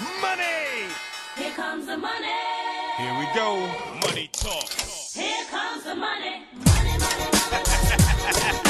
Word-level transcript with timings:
Money! 0.00 0.92
Here 1.36 1.50
comes 1.54 1.86
the 1.86 1.96
money. 1.96 2.28
Here 2.98 3.18
we 3.18 3.26
go. 3.34 3.66
Money 4.06 4.28
talk. 4.32 4.70
Here 5.12 5.44
comes 5.50 5.82
the 5.82 5.96
money. 5.96 6.44
Money, 6.54 6.98
money, 6.98 7.26
money. 7.50 8.58
Dollar, 8.58 8.67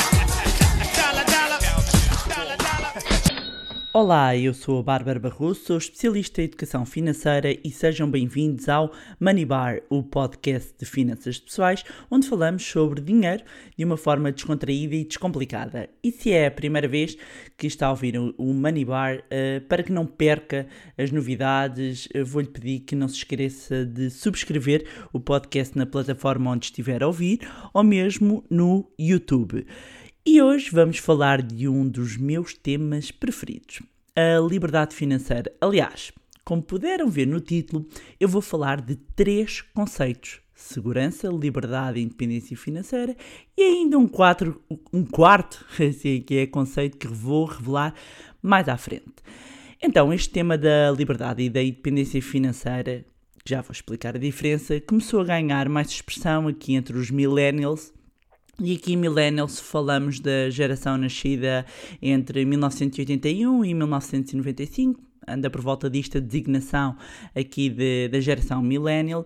Olá, 4.00 4.36
eu 4.36 4.54
sou 4.54 4.78
a 4.78 4.82
Bárbara 4.84 5.18
Barroso, 5.18 5.60
sou 5.64 5.76
especialista 5.76 6.40
em 6.40 6.44
educação 6.44 6.86
financeira 6.86 7.58
e 7.64 7.68
sejam 7.68 8.08
bem-vindos 8.08 8.68
ao 8.68 8.92
Money 9.18 9.44
Bar, 9.44 9.80
o 9.90 10.04
podcast 10.04 10.72
de 10.78 10.86
finanças 10.86 11.40
pessoais, 11.40 11.82
onde 12.08 12.28
falamos 12.28 12.64
sobre 12.64 13.00
dinheiro 13.00 13.42
de 13.76 13.84
uma 13.84 13.96
forma 13.96 14.30
descontraída 14.30 14.94
e 14.94 15.04
descomplicada. 15.04 15.90
E 16.00 16.12
se 16.12 16.30
é 16.30 16.46
a 16.46 16.50
primeira 16.52 16.86
vez 16.86 17.16
que 17.56 17.66
está 17.66 17.88
a 17.88 17.90
ouvir 17.90 18.16
o 18.16 18.54
Money 18.54 18.84
Bar, 18.84 19.24
eh, 19.32 19.58
para 19.68 19.82
que 19.82 19.90
não 19.90 20.06
perca 20.06 20.68
as 20.96 21.10
novidades, 21.10 22.08
eh, 22.14 22.22
vou-lhe 22.22 22.46
pedir 22.46 22.78
que 22.78 22.94
não 22.94 23.08
se 23.08 23.16
esqueça 23.16 23.84
de 23.84 24.10
subscrever 24.10 24.86
o 25.12 25.18
podcast 25.18 25.76
na 25.76 25.86
plataforma 25.86 26.52
onde 26.52 26.66
estiver 26.66 27.02
a 27.02 27.08
ouvir 27.08 27.40
ou 27.74 27.82
mesmo 27.82 28.44
no 28.48 28.88
YouTube. 28.96 29.66
E 30.30 30.42
hoje 30.42 30.68
vamos 30.70 30.98
falar 30.98 31.40
de 31.40 31.66
um 31.66 31.88
dos 31.88 32.18
meus 32.18 32.52
temas 32.52 33.10
preferidos, 33.10 33.80
a 34.14 34.38
liberdade 34.46 34.94
financeira. 34.94 35.50
Aliás, 35.58 36.12
como 36.44 36.62
puderam 36.62 37.08
ver 37.08 37.26
no 37.26 37.40
título, 37.40 37.88
eu 38.20 38.28
vou 38.28 38.42
falar 38.42 38.82
de 38.82 38.94
três 38.94 39.62
conceitos: 39.62 40.40
segurança, 40.54 41.28
liberdade 41.28 41.98
e 41.98 42.02
independência 42.02 42.54
financeira, 42.58 43.16
e 43.56 43.62
ainda 43.62 43.96
um, 43.96 44.06
quatro, 44.06 44.60
um 44.92 45.02
quarto, 45.02 45.64
assim, 45.82 46.20
que 46.20 46.36
é 46.36 46.46
conceito 46.46 46.98
que 46.98 47.08
vou 47.08 47.46
revelar 47.46 47.94
mais 48.42 48.68
à 48.68 48.76
frente. 48.76 49.14
Então, 49.82 50.12
este 50.12 50.28
tema 50.28 50.58
da 50.58 50.90
liberdade 50.90 51.42
e 51.42 51.48
da 51.48 51.62
independência 51.62 52.20
financeira, 52.20 53.02
já 53.46 53.62
vou 53.62 53.72
explicar 53.72 54.14
a 54.14 54.18
diferença, 54.18 54.78
começou 54.78 55.22
a 55.22 55.24
ganhar 55.24 55.70
mais 55.70 55.88
expressão 55.88 56.46
aqui 56.48 56.74
entre 56.74 56.98
os 56.98 57.10
millennials 57.10 57.94
e 58.60 58.74
aqui 58.74 58.96
Millennials 58.96 59.60
falamos 59.60 60.18
da 60.18 60.50
geração 60.50 60.98
nascida 60.98 61.64
entre 62.02 62.44
1981 62.44 63.64
e 63.64 63.72
1995, 63.72 65.00
anda 65.28 65.48
por 65.48 65.60
volta 65.60 65.88
disto 65.88 66.18
a 66.18 66.20
designação 66.20 66.96
aqui 67.36 67.70
de, 67.70 68.08
da 68.08 68.18
geração 68.18 68.60
Millennial, 68.60 69.24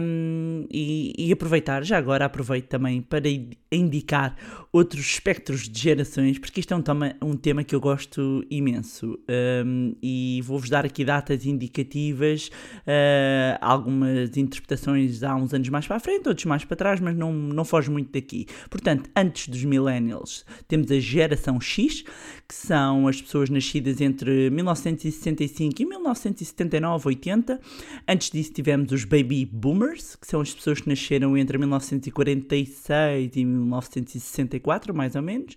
um, 0.00 0.64
e, 0.70 1.12
e 1.18 1.32
aproveitar, 1.32 1.84
já 1.84 1.98
agora 1.98 2.24
aproveito 2.24 2.68
também 2.68 3.02
para 3.02 3.28
indicar 3.76 4.36
outros 4.72 5.06
espectros 5.06 5.68
de 5.68 5.80
gerações, 5.80 6.38
porque 6.38 6.60
isto 6.60 6.74
é 6.74 6.76
um 6.76 6.82
tema, 6.82 7.14
um 7.22 7.36
tema 7.36 7.64
que 7.64 7.74
eu 7.74 7.80
gosto 7.80 8.44
imenso, 8.50 9.18
um, 9.64 9.94
e 10.02 10.42
vou-vos 10.44 10.68
dar 10.68 10.84
aqui 10.84 11.04
datas 11.04 11.46
indicativas, 11.46 12.50
uh, 12.86 13.58
algumas 13.60 14.36
interpretações 14.36 15.22
há 15.22 15.34
uns 15.34 15.54
anos 15.54 15.68
mais 15.68 15.86
para 15.86 15.96
a 15.96 16.00
frente, 16.00 16.28
outros 16.28 16.44
mais 16.44 16.64
para 16.64 16.76
trás, 16.76 17.00
mas 17.00 17.16
não, 17.16 17.32
não 17.32 17.64
foge 17.64 17.90
muito 17.90 18.12
daqui. 18.12 18.46
Portanto, 18.68 19.08
antes 19.16 19.48
dos 19.48 19.64
millennials, 19.64 20.44
temos 20.68 20.90
a 20.90 20.98
geração 20.98 21.60
X, 21.60 22.04
que 22.46 22.54
são 22.54 23.08
as 23.08 23.20
pessoas 23.20 23.48
nascidas 23.50 24.00
entre 24.00 24.50
1965 24.50 25.82
e 25.82 25.86
1979, 25.86 27.08
80. 27.08 27.60
Antes 28.06 28.30
disso 28.30 28.52
tivemos 28.52 28.92
os 28.92 29.04
baby 29.04 29.46
boomers, 29.46 30.16
que 30.16 30.26
são 30.26 30.40
as 30.40 30.52
pessoas 30.52 30.80
que 30.80 30.88
nasceram 30.88 31.36
entre 31.36 31.58
1946 31.58 33.36
e 33.36 33.44
1964, 33.66 34.94
mais 34.94 35.14
ou 35.14 35.22
menos. 35.22 35.56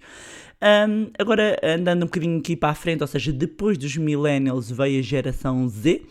Um, 0.62 1.10
agora, 1.18 1.58
andando 1.64 2.04
um 2.04 2.06
bocadinho 2.06 2.40
aqui 2.40 2.56
para 2.56 2.70
a 2.70 2.76
frente, 2.76 3.02
ou 3.02 3.08
seja, 3.08 3.32
depois 3.32 3.78
dos 3.78 3.96
millennials 3.96 4.70
veio 4.70 5.00
a 5.00 5.02
geração 5.02 5.68
Z, 5.68 6.02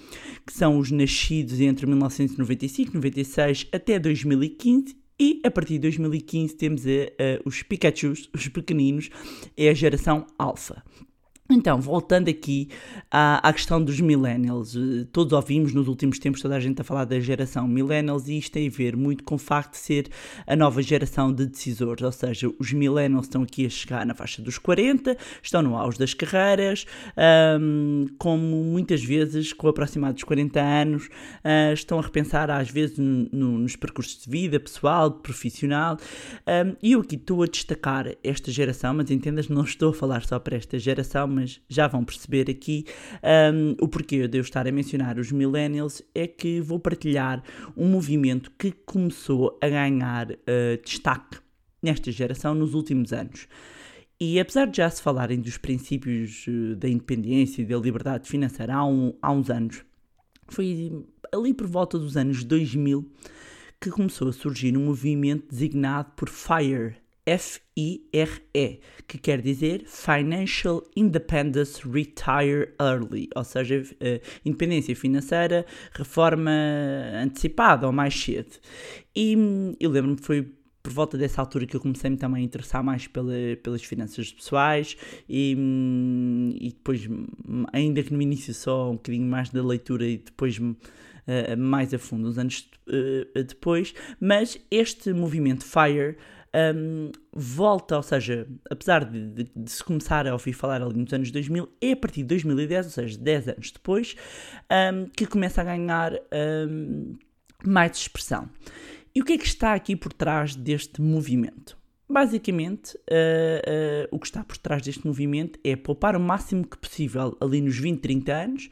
que 0.47 0.53
são 0.53 0.79
os 0.79 0.91
nascidos 0.91 1.61
entre 1.61 1.87
1995, 1.87 2.95
96 2.95 3.67
até 3.73 3.99
2015. 3.99 4.97
E 5.21 5.41
a 5.45 5.51
partir 5.51 5.75
de 5.75 5.81
2015 5.81 6.55
temos 6.55 6.83
os 7.45 7.62
Pikachus, 7.65 8.31
os 8.33 8.47
pequeninos, 8.47 9.11
é 9.56 9.69
a 9.69 9.75
geração 9.75 10.25
Alpha. 10.39 10.83
Então, 11.50 11.81
voltando 11.81 12.28
aqui 12.28 12.69
à, 13.10 13.48
à, 13.48 13.50
questão 13.54 13.82
dos 13.82 13.98
millennials, 14.03 14.76
eh, 14.76 15.06
todos 15.10 15.32
ouvimos 15.32 15.72
nos 15.72 15.88
últimos 15.88 16.19
tempos 16.19 16.42
toda 16.42 16.54
a 16.54 16.60
gente 16.60 16.78
a 16.82 16.84
falar 16.84 17.06
da 17.06 17.19
geração 17.19 17.66
millennials 17.66 18.28
e 18.28 18.36
isto 18.36 18.53
tem 18.53 18.69
a 18.69 18.70
ver 18.70 18.94
muito 18.94 19.25
com 19.25 19.36
o 19.36 19.38
facto 19.38 19.70
de 19.70 19.78
ser 19.78 20.09
a 20.47 20.54
nova 20.54 20.82
geração 20.82 21.32
de 21.32 21.47
decisores, 21.47 22.04
ou 22.04 22.12
seja, 22.12 22.53
os 22.59 22.70
millennials 22.75 23.25
estão 23.25 23.42
aqui 23.44 23.64
a 23.64 23.70
chegar 23.70 24.04
na 24.04 24.12
faixa 24.12 24.42
dos 24.42 24.59
40, 24.59 25.16
estão 25.42 25.62
no 25.62 25.75
auge 25.75 25.98
das 25.98 26.12
carreiras, 26.12 26.84
um, 27.59 28.04
como 28.19 28.62
muitas 28.62 29.03
vezes, 29.03 29.54
com 29.54 29.69
aproximado 29.69 30.12
dos 30.12 30.25
40 30.25 30.60
anos, 30.60 31.06
uh, 31.06 31.72
estão 31.72 31.98
a 31.98 32.03
repensar 32.03 32.50
às 32.50 32.69
vezes 32.69 32.98
no, 32.98 33.56
nos 33.59 33.75
percursos 33.75 34.22
de 34.22 34.30
vida 34.30 34.60
pessoal, 34.60 35.12
profissional, 35.12 35.97
um, 36.47 36.76
e 36.82 36.92
eu 36.92 37.00
aqui 37.00 37.15
estou 37.15 37.42
a 37.42 37.47
destacar 37.47 38.06
esta 38.22 38.50
geração, 38.50 38.92
mas 38.92 39.10
entendas, 39.10 39.48
não 39.48 39.65
estou 39.65 39.92
a 39.92 39.94
falar 39.94 40.26
só 40.26 40.38
para 40.38 40.54
esta 40.54 40.78
geração, 40.78 41.38
mas 41.38 41.60
já 41.69 41.87
vão 41.87 42.04
perceber 42.04 42.50
aqui 42.50 42.84
um, 43.54 43.76
o 43.81 43.88
porquê 43.88 44.26
de 44.26 44.38
eu 44.38 44.43
estar 44.43 44.66
a 44.66 44.72
mencionar 44.72 45.19
os 45.19 45.31
millennials 45.31 46.03
é 46.15 46.26
que 46.26 46.60
vou 46.60 46.78
partilhar 46.78 47.43
um 47.76 47.88
movimento 47.88 48.50
que 48.59 48.72
começou 48.72 49.59
a 49.62 49.69
ganhar 49.69 50.31
uh, 50.32 50.82
destaque 50.84 51.38
nesta 51.82 52.10
geração 52.10 52.54
nos 52.54 52.75
últimos 52.75 53.12
anos. 53.12 53.47
E 54.21 54.41
apesar 54.41 54.66
de 54.66 54.78
já 54.78 54.91
se 54.91 55.00
falarem 55.00 55.41
dos 55.41 55.56
princípios 55.59 56.44
uh, 56.48 56.75
da 56.77 56.88
independência 56.88 57.62
e 57.62 57.65
da 57.65 57.78
liberdade 57.78 58.28
financeira 58.28 58.75
há, 58.75 58.84
um, 58.84 59.15
há 59.22 59.31
uns 59.31 59.48
anos, 59.48 59.84
foi 60.48 61.06
ali 61.32 61.54
por 61.54 61.66
volta 61.66 61.98
dos 61.98 62.16
anos 62.16 62.43
2000 62.43 63.10
que 63.81 63.91
começou 63.91 64.28
a 64.28 64.32
surgir 64.32 64.77
um 64.77 64.87
movimento 64.87 65.48
designado 65.48 66.10
por 66.16 66.28
FIRE, 66.28 66.97
F-I-R-E, 67.28 68.81
que 69.06 69.19
quer 69.19 69.43
dizer 69.43 69.84
Financial 69.87 70.83
Independence 70.97 71.87
Retire 71.87 72.72
Early, 72.81 73.28
ou 73.37 73.44
seja, 73.44 73.83
uh, 73.83 74.21
independência 74.44 74.97
financeira, 74.97 75.66
reforma 75.93 76.50
antecipada 77.22 77.87
ou 77.87 77.93
mais 77.93 78.19
cedo. 78.19 78.56
E 79.15 79.37
eu 79.78 79.91
lembro-me 79.91 80.16
que 80.16 80.25
foi 80.25 80.55
por 80.83 80.93
volta 80.93 81.19
dessa 81.19 81.43
altura 81.43 81.66
que 81.66 81.77
eu 81.77 81.81
comecei-me 81.81 82.16
também 82.16 82.43
a 82.43 82.44
interessar 82.47 82.83
mais 82.83 83.06
pela, 83.06 83.34
pelas 83.62 83.84
finanças 83.84 84.33
pessoais 84.33 84.97
e, 85.28 85.55
e 86.59 86.69
depois, 86.69 87.06
ainda 87.75 88.03
que 88.03 88.15
no 88.15 88.22
início 88.22 88.55
só 88.55 88.91
um 88.91 88.95
bocadinho 88.95 89.27
mais 89.27 89.50
da 89.50 89.62
leitura 89.62 90.06
e 90.06 90.16
depois 90.16 90.56
uh, 90.59 90.77
mais 91.59 91.93
a 91.93 91.99
fundo, 91.99 92.28
uns 92.28 92.39
anos 92.39 92.71
uh, 92.87 93.43
depois, 93.43 93.93
mas 94.19 94.59
este 94.71 95.12
movimento 95.12 95.65
FIRE 95.65 96.16
um, 96.54 97.10
volta, 97.32 97.97
ou 97.97 98.03
seja, 98.03 98.47
apesar 98.70 99.04
de, 99.04 99.28
de, 99.31 99.50
de, 99.54 99.70
se 99.70 99.82
começar 99.82 100.26
a 100.26 100.32
ouvir 100.32 100.53
falar 100.53 100.82
ali 100.82 100.98
nos 100.98 101.12
anos 101.12 101.31
2000, 101.31 101.69
é 101.81 101.92
a 101.92 101.97
partir 101.97 102.22
de 102.22 102.28
2010, 102.28 102.86
ou 102.86 102.92
seja, 102.92 103.19
10 103.19 103.48
anos 103.48 103.70
depois, 103.70 104.16
um, 104.70 105.06
que 105.06 105.26
começa 105.26 105.60
a 105.60 105.64
ganhar 105.64 106.12
um, 106.69 107.16
mais 107.64 107.97
expressão. 107.97 108.48
E 109.14 109.20
o 109.20 109.25
que 109.25 109.32
é 109.32 109.38
que 109.38 109.47
está 109.47 109.75
aqui 109.75 109.97
por 109.97 110.12
trás 110.12 110.54
deste 110.54 111.00
movimento? 111.00 111.76
Basicamente, 112.10 112.97
uh, 112.97 114.09
uh, 114.09 114.09
o 114.10 114.19
que 114.19 114.26
está 114.26 114.42
por 114.42 114.56
trás 114.56 114.80
deste 114.80 115.06
movimento 115.06 115.59
é 115.62 115.76
poupar 115.76 116.16
o 116.16 116.20
máximo 116.20 116.66
que 116.66 116.78
possível 116.78 117.36
ali 117.38 117.60
nos 117.60 117.78
20, 117.78 118.00
30 118.00 118.32
anos 118.32 118.70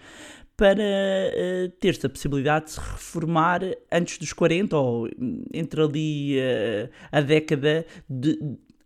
para 0.56 0.80
uh, 0.80 1.68
ter-se 1.80 2.06
a 2.06 2.08
possibilidade 2.08 2.66
de 2.66 2.70
se 2.72 2.80
reformar 2.80 3.60
antes 3.92 4.18
dos 4.18 4.32
40 4.32 4.76
ou 4.76 5.08
entre 5.52 5.82
ali 5.82 6.38
uh, 6.38 6.90
a 7.12 7.20
década 7.20 7.84
de, 8.08 8.38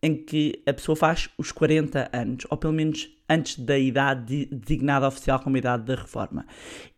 em 0.02 0.16
que 0.16 0.60
a 0.66 0.72
pessoa 0.72 0.96
faz 0.96 1.28
os 1.38 1.52
40 1.52 2.10
anos, 2.12 2.46
ou 2.50 2.56
pelo 2.56 2.72
menos 2.72 3.08
antes 3.30 3.56
da 3.56 3.78
idade 3.78 4.46
designada 4.46 5.06
oficial 5.06 5.38
como 5.38 5.56
idade 5.56 5.84
da 5.84 5.94
reforma. 5.94 6.44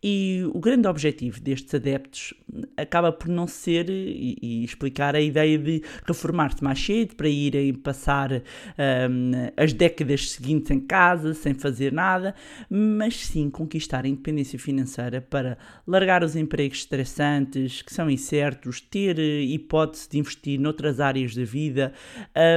E 0.02 0.42
o 0.52 0.58
grande 0.58 0.88
objetivo 0.88 1.38
destes 1.40 1.74
adeptos 1.74 2.34
acaba 2.76 3.12
por 3.12 3.28
não 3.28 3.46
ser 3.46 3.88
e, 3.88 4.36
e 4.42 4.64
explicar 4.64 5.14
a 5.14 5.20
ideia 5.20 5.58
de 5.58 5.82
reformar-se 6.04 6.64
mais 6.64 6.84
cedo 6.84 7.14
para 7.14 7.28
irem 7.28 7.74
passar 7.74 8.32
um, 8.32 9.30
as 9.56 9.72
décadas 9.72 10.32
seguintes 10.32 10.70
em 10.70 10.80
casa 10.80 11.34
sem 11.34 11.54
fazer 11.54 11.92
nada, 11.92 12.34
mas 12.68 13.26
sim 13.26 13.50
conquistar 13.50 14.04
a 14.04 14.08
independência 14.08 14.58
financeira 14.58 15.20
para 15.20 15.58
largar 15.86 16.24
os 16.24 16.34
empregos 16.34 16.78
estressantes 16.78 17.82
que 17.82 17.92
são 17.92 18.10
incertos, 18.10 18.80
ter 18.80 19.18
hipótese 19.18 20.08
de 20.08 20.18
investir 20.18 20.58
noutras 20.58 20.98
áreas 20.98 21.34
da 21.34 21.44
vida 21.44 21.92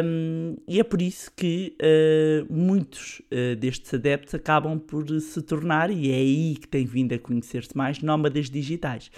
um, 0.03 0.55
e 0.67 0.79
é 0.79 0.83
por 0.83 1.01
isso 1.01 1.31
que 1.35 1.75
uh, 1.81 2.53
muitos 2.53 3.21
uh, 3.31 3.55
destes 3.65 3.93
adeptos 3.93 4.33
acabam 4.35 4.79
por 4.79 5.07
se 5.19 5.41
tornar, 5.41 5.89
e 5.89 6.11
é 6.11 6.15
aí 6.15 6.55
que 6.55 6.67
tem 6.67 6.85
vindo 6.85 7.13
a 7.13 7.19
conhecer-se 7.19 7.75
mais, 7.75 8.01
nómadas 8.01 8.49
digitais. 8.49 9.09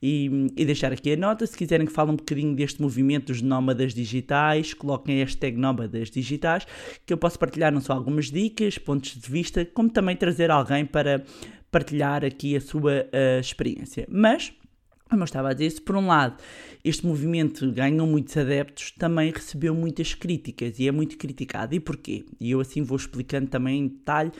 E, 0.00 0.46
e, 0.56 0.64
deixar 0.64 0.92
aqui 0.92 1.12
a 1.12 1.16
nota, 1.16 1.46
se 1.46 1.56
quiserem 1.56 1.86
que 1.86 1.92
fale 1.92 2.12
um 2.12 2.16
bocadinho 2.16 2.54
deste 2.54 2.80
movimento 2.80 3.26
dos 3.26 3.42
nómadas 3.42 3.92
digitais, 3.92 4.72
coloquem 4.72 5.20
a 5.20 5.24
hashtag 5.24 5.56
nómadas 5.56 6.10
digitais, 6.10 6.66
que 7.04 7.12
eu 7.12 7.18
posso 7.18 7.38
partilhar 7.38 7.72
não 7.72 7.80
só 7.80 7.92
algumas 7.92 8.30
dicas, 8.30 8.78
pontos 8.78 9.16
de 9.16 9.30
vista, 9.30 9.64
como 9.64 9.90
também 9.90 10.16
trazer 10.16 10.50
alguém 10.50 10.86
para 10.86 11.24
partilhar 11.70 12.24
aqui 12.24 12.56
a 12.56 12.60
sua 12.60 13.02
uh, 13.02 13.40
experiência. 13.40 14.06
Mas, 14.08 14.52
como 15.08 15.22
eu 15.22 15.24
estava 15.24 15.50
a 15.50 15.52
dizer, 15.52 15.70
se 15.70 15.80
por 15.80 15.96
um 15.96 16.06
lado 16.06 16.36
este 16.84 17.06
movimento 17.06 17.70
ganhou 17.72 18.06
muitos 18.06 18.36
adeptos, 18.36 18.92
também 18.92 19.30
recebeu 19.30 19.74
muitas 19.74 20.14
críticas 20.14 20.78
e 20.78 20.86
é 20.88 20.92
muito 20.92 21.16
criticado. 21.16 21.74
E 21.74 21.80
porquê? 21.80 22.24
E 22.40 22.50
eu 22.50 22.60
assim 22.60 22.82
vou 22.82 22.96
explicando 22.96 23.48
também 23.48 23.80
em 23.80 23.88
detalhe 23.88 24.32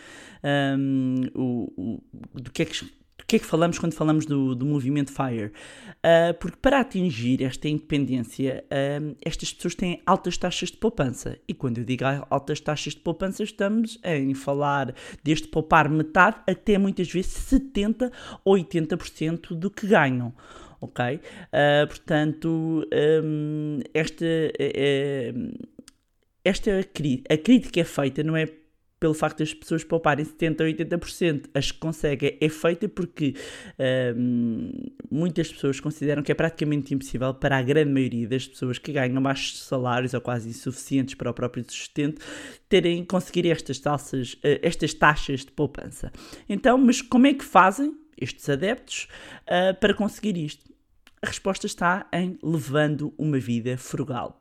um, 0.78 1.20
o, 1.34 2.00
o, 2.34 2.40
do 2.40 2.50
que 2.50 2.62
é 2.62 2.64
que 2.64 2.86
que 3.28 3.36
é 3.36 3.38
que 3.38 3.44
falamos 3.44 3.78
quando 3.78 3.92
falamos 3.92 4.24
do, 4.24 4.54
do 4.54 4.64
movimento 4.64 5.12
FIRE? 5.12 5.52
Uh, 5.98 6.32
porque 6.40 6.56
para 6.56 6.80
atingir 6.80 7.42
esta 7.44 7.68
independência, 7.68 8.64
uh, 8.64 9.14
estas 9.22 9.52
pessoas 9.52 9.74
têm 9.74 10.00
altas 10.06 10.38
taxas 10.38 10.70
de 10.70 10.78
poupança. 10.78 11.38
E 11.46 11.52
quando 11.52 11.76
eu 11.76 11.84
digo 11.84 12.04
altas 12.30 12.58
taxas 12.58 12.94
de 12.94 13.00
poupança, 13.00 13.42
estamos 13.42 14.00
em 14.02 14.32
falar 14.32 14.94
desde 15.22 15.46
poupar 15.48 15.90
metade 15.90 16.38
até 16.48 16.78
muitas 16.78 17.12
vezes 17.12 17.32
70% 17.32 18.10
ou 18.42 18.56
80% 18.56 19.54
do 19.54 19.70
que 19.70 19.86
ganham 19.86 20.32
ok? 20.80 21.16
Uh, 21.16 21.86
portanto, 21.88 22.86
um, 23.24 23.80
esta, 23.92 24.24
uh, 24.24 25.68
esta 26.44 26.70
a 26.80 27.36
crítica 27.36 27.80
é 27.80 27.84
feita, 27.84 28.22
não 28.22 28.36
é 28.36 28.46
pelo 29.00 29.14
facto 29.14 29.38
das 29.38 29.54
pessoas 29.54 29.84
pouparem 29.84 30.24
70% 30.24 30.60
ou 30.60 30.66
80%, 30.66 31.50
as 31.54 31.70
que 31.70 31.78
conseguem 31.78 32.36
é 32.40 32.48
feita 32.48 32.88
porque 32.88 33.34
um, 34.16 34.72
muitas 35.10 35.52
pessoas 35.52 35.78
consideram 35.80 36.22
que 36.22 36.32
é 36.32 36.34
praticamente 36.34 36.92
impossível 36.94 37.32
para 37.34 37.56
a 37.56 37.62
grande 37.62 37.92
maioria 37.92 38.26
das 38.28 38.46
pessoas 38.46 38.78
que 38.78 38.92
ganham 38.92 39.22
baixos 39.22 39.64
salários 39.64 40.14
ou 40.14 40.20
quase 40.20 40.48
insuficientes 40.48 41.14
para 41.14 41.30
o 41.30 41.34
próprio 41.34 41.64
sustento 41.68 42.20
terem 42.68 43.04
conseguir 43.04 43.50
estas 43.50 43.78
taxas, 43.78 44.36
estas 44.42 44.92
taxas 44.94 45.40
de 45.40 45.52
poupança. 45.52 46.12
Então, 46.48 46.76
mas 46.76 47.00
como 47.00 47.26
é 47.26 47.34
que 47.34 47.44
fazem 47.44 47.96
estes 48.20 48.48
adeptos 48.48 49.08
uh, 49.42 49.78
para 49.78 49.94
conseguir 49.94 50.36
isto? 50.36 50.68
A 51.22 51.26
resposta 51.26 51.66
está 51.66 52.06
em 52.12 52.38
levando 52.42 53.12
uma 53.18 53.38
vida 53.38 53.76
frugal. 53.76 54.40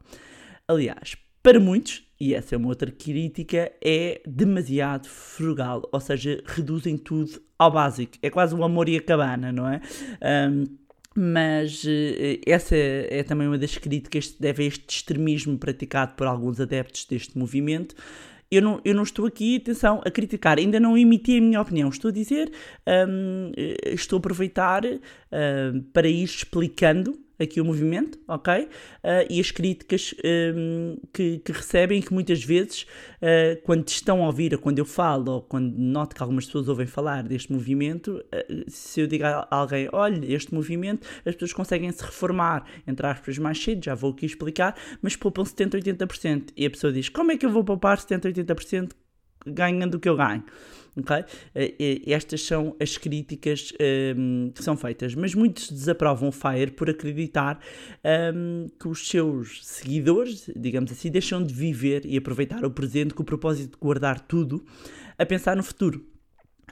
Aliás, 0.68 1.16
para 1.42 1.60
muitos, 1.60 2.07
e 2.20 2.34
essa 2.34 2.56
é 2.56 2.58
uma 2.58 2.70
outra 2.70 2.92
crítica, 2.92 3.72
é 3.84 4.22
demasiado 4.26 5.08
frugal, 5.08 5.88
ou 5.92 6.00
seja, 6.00 6.42
reduzem 6.46 6.98
tudo 6.98 7.42
ao 7.58 7.72
básico. 7.72 8.18
É 8.22 8.30
quase 8.30 8.56
o 8.56 8.64
amor 8.64 8.90
e 8.90 8.98
a 8.98 9.02
cabana, 9.02 9.52
não 9.52 9.68
é? 9.68 9.82
Um, 10.50 10.66
mas 11.16 11.84
uh, 11.84 11.88
essa 12.46 12.76
é 12.76 13.24
também 13.24 13.48
uma 13.48 13.58
das 13.58 13.78
críticas 13.78 14.28
que 14.28 14.42
deve 14.42 14.64
a 14.64 14.68
este 14.68 14.86
extremismo 14.88 15.58
praticado 15.58 16.14
por 16.14 16.28
alguns 16.28 16.60
adeptos 16.60 17.06
deste 17.06 17.38
movimento, 17.38 17.96
eu 18.50 18.62
não, 18.62 18.82
eu 18.86 18.96
não 18.96 19.04
estou 19.04 19.26
aqui, 19.26 19.58
atenção, 19.58 20.02
a 20.06 20.10
criticar, 20.10 20.58
ainda 20.58 20.80
não 20.80 20.98
emiti 20.98 21.38
a 21.38 21.42
minha 21.42 21.62
opinião. 21.62 21.90
Estou 21.90 22.10
a 22.10 22.14
dizer, 22.14 22.52
um, 22.88 23.52
eh, 23.58 23.94
estou 23.94 24.18
a 24.18 24.20
aproveitar 24.20 24.86
uh, 24.86 25.82
para 25.92 26.08
ir 26.08 26.24
explicando 26.24 27.20
aqui 27.40 27.62
o 27.62 27.66
movimento, 27.66 28.20
ok? 28.28 28.64
Uh, 28.64 28.70
e 29.30 29.40
as 29.40 29.52
críticas 29.52 30.14
um, 30.56 30.98
que, 31.14 31.40
que, 31.40 31.52
recebem, 31.52 32.02
que 32.02 32.14
muitas 32.14 32.44
vezes, 32.44 32.84
uh, 33.22 33.62
quando 33.64 33.88
estão 33.88 34.24
a 34.24 34.28
ouvir, 34.28 34.54
ou 34.54 34.60
quando 34.60 34.80
eu 34.80 34.86
falo, 34.86 35.32
ou 35.32 35.42
quando 35.42 35.78
noto 35.78 36.16
que 36.16 36.22
algumas 36.22 36.46
pessoas 36.46 36.68
ouvem 36.68 36.88
falar 36.88 37.24
deste 37.24 37.52
movimento, 37.52 38.24
uh, 38.34 38.64
se 38.68 39.02
eu 39.02 39.08
digo 39.08 39.26
a 39.26 39.48
alguém, 39.50 39.88
olha, 39.92 40.26
este 40.34 40.54
movimento, 40.54 41.08
as 41.26 41.36
pessoas 41.36 41.54
conseguem 41.54 41.92
se 41.92 42.04
reformar, 42.04 42.66
entre 42.88 43.06
aspas, 43.06 43.38
mais 43.38 43.62
cedo, 43.62 43.84
já 43.84 43.96
vou 43.96 44.12
aqui 44.12 44.26
explicar, 44.26 44.76
mas 45.02 45.16
poupam 45.16 45.46
70, 45.46 45.78
80%. 45.78 46.50
E 46.56 46.66
a 46.66 46.70
pessoa 46.70 46.92
diz, 46.92 47.10
como 47.10 47.32
é 47.32 47.38
que 47.38 47.46
eu 47.46 47.50
vou 47.50 47.64
poupar 47.64 48.00
70, 48.00 48.30
80% 48.32 48.92
ganhando 49.46 49.96
o 49.96 50.00
que 50.00 50.10
eu 50.10 50.16
ganho? 50.16 50.44
Okay? 50.98 51.24
Estas 52.08 52.42
são 52.42 52.76
as 52.80 52.98
críticas 52.98 53.72
um, 54.18 54.52
que 54.54 54.64
são 54.64 54.76
feitas, 54.76 55.14
mas 55.14 55.36
muitos 55.36 55.72
desaprovam 55.72 56.30
o 56.30 56.32
Fire 56.32 56.72
por 56.72 56.90
acreditar 56.90 57.60
um, 58.34 58.68
que 58.80 58.88
os 58.88 59.08
seus 59.08 59.66
seguidores, 59.66 60.50
digamos 60.56 60.92
assim, 60.92 61.12
deixam 61.12 61.44
de 61.44 61.54
viver 61.54 62.06
e 62.06 62.18
aproveitar 62.18 62.66
o 62.66 62.72
presente 62.72 63.14
com 63.14 63.22
o 63.22 63.26
propósito 63.26 63.72
de 63.72 63.78
guardar 63.78 64.20
tudo 64.20 64.66
a 65.18 65.26
pensar 65.26 65.56
no 65.56 65.64
futuro. 65.64 66.06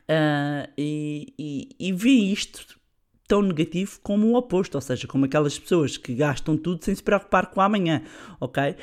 Uh, 0.10 0.70
e, 0.78 1.34
e, 1.38 1.70
e 1.80 2.34
isto 2.34 2.80
tão 3.28 3.42
negativo 3.42 4.00
como 4.04 4.28
o 4.28 4.36
oposto, 4.36 4.76
ou 4.76 4.82
seja, 4.82 5.08
como 5.08 5.26
aquelas 5.26 5.58
pessoas 5.58 5.98
que 5.98 6.14
gastam 6.14 6.56
tudo 6.56 6.84
sem 6.84 6.94
se 6.94 7.02
preocupar 7.02 7.48
com 7.48 7.60
amanhã, 7.60 8.04
ok? 8.40 8.76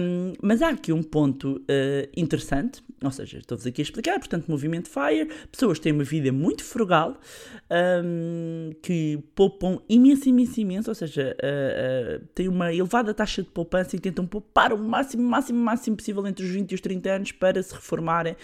Um, 0.00 0.32
mas 0.40 0.62
há 0.62 0.68
aqui 0.68 0.92
um 0.92 1.02
ponto 1.02 1.56
uh, 1.56 2.08
interessante, 2.16 2.82
ou 3.02 3.10
seja, 3.10 3.38
estou-vos 3.38 3.66
aqui 3.66 3.82
a 3.82 3.84
explicar, 3.84 4.18
portanto, 4.20 4.48
movimento 4.48 4.88
FIRE, 4.88 5.28
pessoas 5.50 5.80
têm 5.80 5.92
uma 5.92 6.04
vida 6.04 6.30
muito 6.30 6.62
frugal, 6.62 7.18
um, 8.04 8.70
que 8.80 9.18
poupam 9.34 9.80
imenso, 9.88 10.28
imenso, 10.28 10.60
imenso, 10.60 10.90
ou 10.90 10.94
seja, 10.94 11.36
uh, 11.42 12.22
uh, 12.22 12.26
têm 12.36 12.46
uma 12.46 12.72
elevada 12.72 13.12
taxa 13.12 13.42
de 13.42 13.48
poupança 13.48 13.96
e 13.96 13.98
tentam 13.98 14.24
poupar 14.24 14.72
o 14.72 14.78
máximo, 14.78 15.24
máximo, 15.24 15.58
máximo 15.58 15.96
possível 15.96 16.24
entre 16.28 16.44
os 16.44 16.50
20 16.52 16.70
e 16.70 16.74
os 16.76 16.80
30 16.80 17.10
anos 17.10 17.32
para 17.32 17.60
se 17.60 17.74
reformarem, 17.74 18.36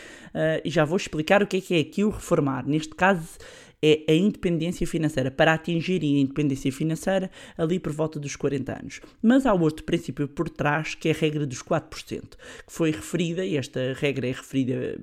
e 0.64 0.70
já 0.70 0.84
vou 0.84 0.96
explicar 0.96 1.42
o 1.42 1.46
que 1.46 1.58
é 1.58 1.60
que 1.60 1.74
é 1.74 1.80
aqui 1.80 2.04
o 2.04 2.10
reformar. 2.10 2.66
Neste 2.66 2.94
caso, 2.94 3.38
é 3.82 4.04
a 4.08 4.14
independência 4.14 4.86
financeira, 4.86 5.30
para 5.30 5.54
atingirem 5.54 6.16
a 6.16 6.20
independência 6.20 6.72
financeira 6.72 7.30
ali 7.56 7.78
por 7.78 7.92
volta 7.92 8.18
dos 8.18 8.34
40 8.34 8.72
anos. 8.72 9.00
Mas 9.22 9.46
há 9.46 9.54
outro 9.54 9.84
princípio 9.84 10.26
por 10.26 10.48
trás, 10.48 10.94
que 10.94 11.08
é 11.08 11.12
a 11.12 11.14
regra 11.14 11.46
dos 11.46 11.62
4%, 11.62 12.20
que 12.66 12.72
foi 12.72 12.90
referida, 12.90 13.44
e 13.44 13.56
esta 13.56 13.94
regra 13.94 14.26
é 14.26 14.32
referida, 14.32 14.98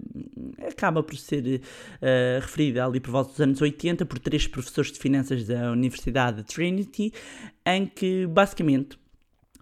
acaba 0.67 1.01
por 1.01 1.15
ser 1.15 1.43
uh, 1.45 2.41
referida 2.41 2.85
ali 2.85 2.99
por 2.99 3.11
volta 3.11 3.31
dos 3.31 3.41
anos 3.41 3.61
80 3.61 4.05
por 4.05 4.19
três 4.19 4.47
professores 4.47 4.91
de 4.91 4.99
finanças 4.99 5.45
da 5.45 5.71
Universidade 5.71 6.37
de 6.37 6.43
Trinity, 6.43 7.13
em 7.65 7.85
que 7.85 8.27
basicamente 8.27 8.97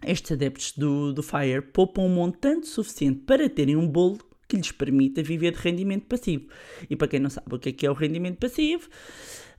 estes 0.05 0.31
adeptos 0.31 0.73
do, 0.73 1.13
do 1.13 1.23
FIRE 1.23 1.61
poupam 1.61 2.03
um 2.03 2.09
montante 2.09 2.67
suficiente 2.67 3.21
para 3.21 3.49
terem 3.49 3.75
um 3.75 3.87
bolo 3.87 4.19
que 4.53 4.57
lhes 4.57 4.71
permita 4.71 5.23
viver 5.23 5.51
de 5.51 5.59
rendimento 5.59 6.05
passivo. 6.05 6.47
E 6.89 6.95
para 6.95 7.07
quem 7.07 7.19
não 7.19 7.29
sabe 7.29 7.55
o 7.55 7.59
que 7.59 7.69
é, 7.69 7.71
que 7.71 7.85
é 7.85 7.89
o 7.89 7.93
rendimento 7.93 8.37
passivo, 8.37 8.87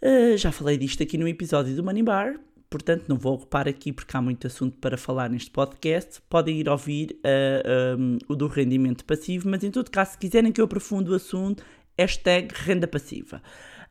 uh, 0.00 0.36
já 0.36 0.52
falei 0.52 0.78
disto 0.78 1.02
aqui 1.02 1.18
no 1.18 1.26
episódio 1.26 1.74
do 1.74 1.82
Money 1.82 2.02
Bar, 2.02 2.38
portanto 2.70 3.04
não 3.08 3.16
vou 3.16 3.34
ocupar 3.34 3.68
aqui 3.68 3.92
porque 3.92 4.16
há 4.16 4.22
muito 4.22 4.46
assunto 4.46 4.76
para 4.78 4.96
falar 4.96 5.28
neste 5.28 5.50
podcast. 5.50 6.20
Podem 6.28 6.60
ir 6.60 6.68
ouvir 6.68 7.10
uh, 7.12 7.18
eh, 7.24 7.96
um, 7.98 8.16
eh, 8.16 8.18
o 8.28 8.36
do 8.36 8.46
rendimento 8.46 9.04
passivo, 9.04 9.48
mas 9.48 9.64
em 9.64 9.70
todo 9.70 9.90
caso, 9.90 10.12
se 10.12 10.18
quiserem 10.18 10.52
que 10.52 10.60
eu 10.60 10.64
aprofunde 10.64 11.10
o 11.10 11.14
assunto, 11.14 11.64
hashtag 11.98 12.52
renda 12.52 12.86
passiva. 12.86 13.42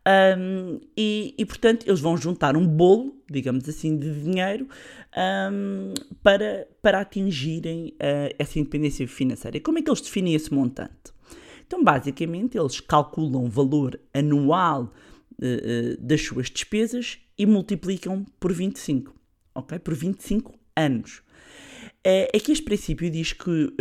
Um, 0.06 0.82
e, 0.98 1.34
e, 1.38 1.46
portanto, 1.46 1.88
eles 1.88 2.02
vão 2.02 2.18
juntar 2.18 2.58
um 2.58 2.68
bolo, 2.68 3.16
digamos 3.30 3.68
assim, 3.70 3.98
de 3.98 4.14
dinheiro 4.22 4.68
um, 5.52 5.94
para, 6.22 6.68
para 6.82 7.00
atingirem 7.00 7.94
uh, 7.94 8.36
essa 8.38 8.60
independência 8.60 9.08
financeira. 9.08 9.58
E 9.58 9.62
como 9.62 9.80
é 9.80 9.82
que 9.82 9.90
eles 9.90 10.02
definem 10.02 10.34
esse 10.34 10.54
montante? 10.54 11.14
Então, 11.66 11.84
basicamente, 11.84 12.58
eles 12.58 12.80
calculam 12.82 13.46
o 13.46 13.50
valor 13.50 13.98
anual 14.14 14.94
uh, 15.42 15.46
uh, 15.46 16.02
das 16.02 16.22
suas 16.22 16.50
despesas 16.50 17.20
e 17.38 17.46
multiplicam 17.46 18.26
por 18.40 18.52
25, 18.52 19.16
ok? 19.56 19.80
Por 19.80 19.96
25 19.96 20.54
anos. 20.76 21.22
Aqui 22.36 22.52
este 22.52 22.66
princípio 22.66 23.10
diz 23.10 23.32
que 23.32 23.74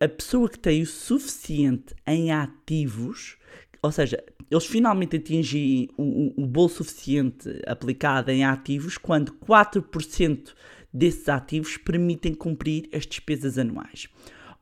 a 0.00 0.08
pessoa 0.08 0.48
que 0.48 0.58
tem 0.58 0.82
o 0.82 0.86
suficiente 0.86 1.96
em 2.06 2.30
ativos, 2.30 3.36
ou 3.82 3.92
seja, 3.92 4.22
eles 4.50 4.66
finalmente 4.66 5.16
atingem 5.16 5.88
o, 5.96 6.42
o 6.42 6.46
bolo 6.46 6.68
suficiente 6.68 7.60
aplicado 7.66 8.30
em 8.30 8.44
ativos 8.44 8.96
quando 8.98 9.32
4% 9.32 10.54
desses 10.92 11.28
ativos 11.28 11.76
permitem 11.76 12.34
cumprir 12.34 12.88
as 12.92 13.06
despesas 13.06 13.58
anuais. 13.58 14.08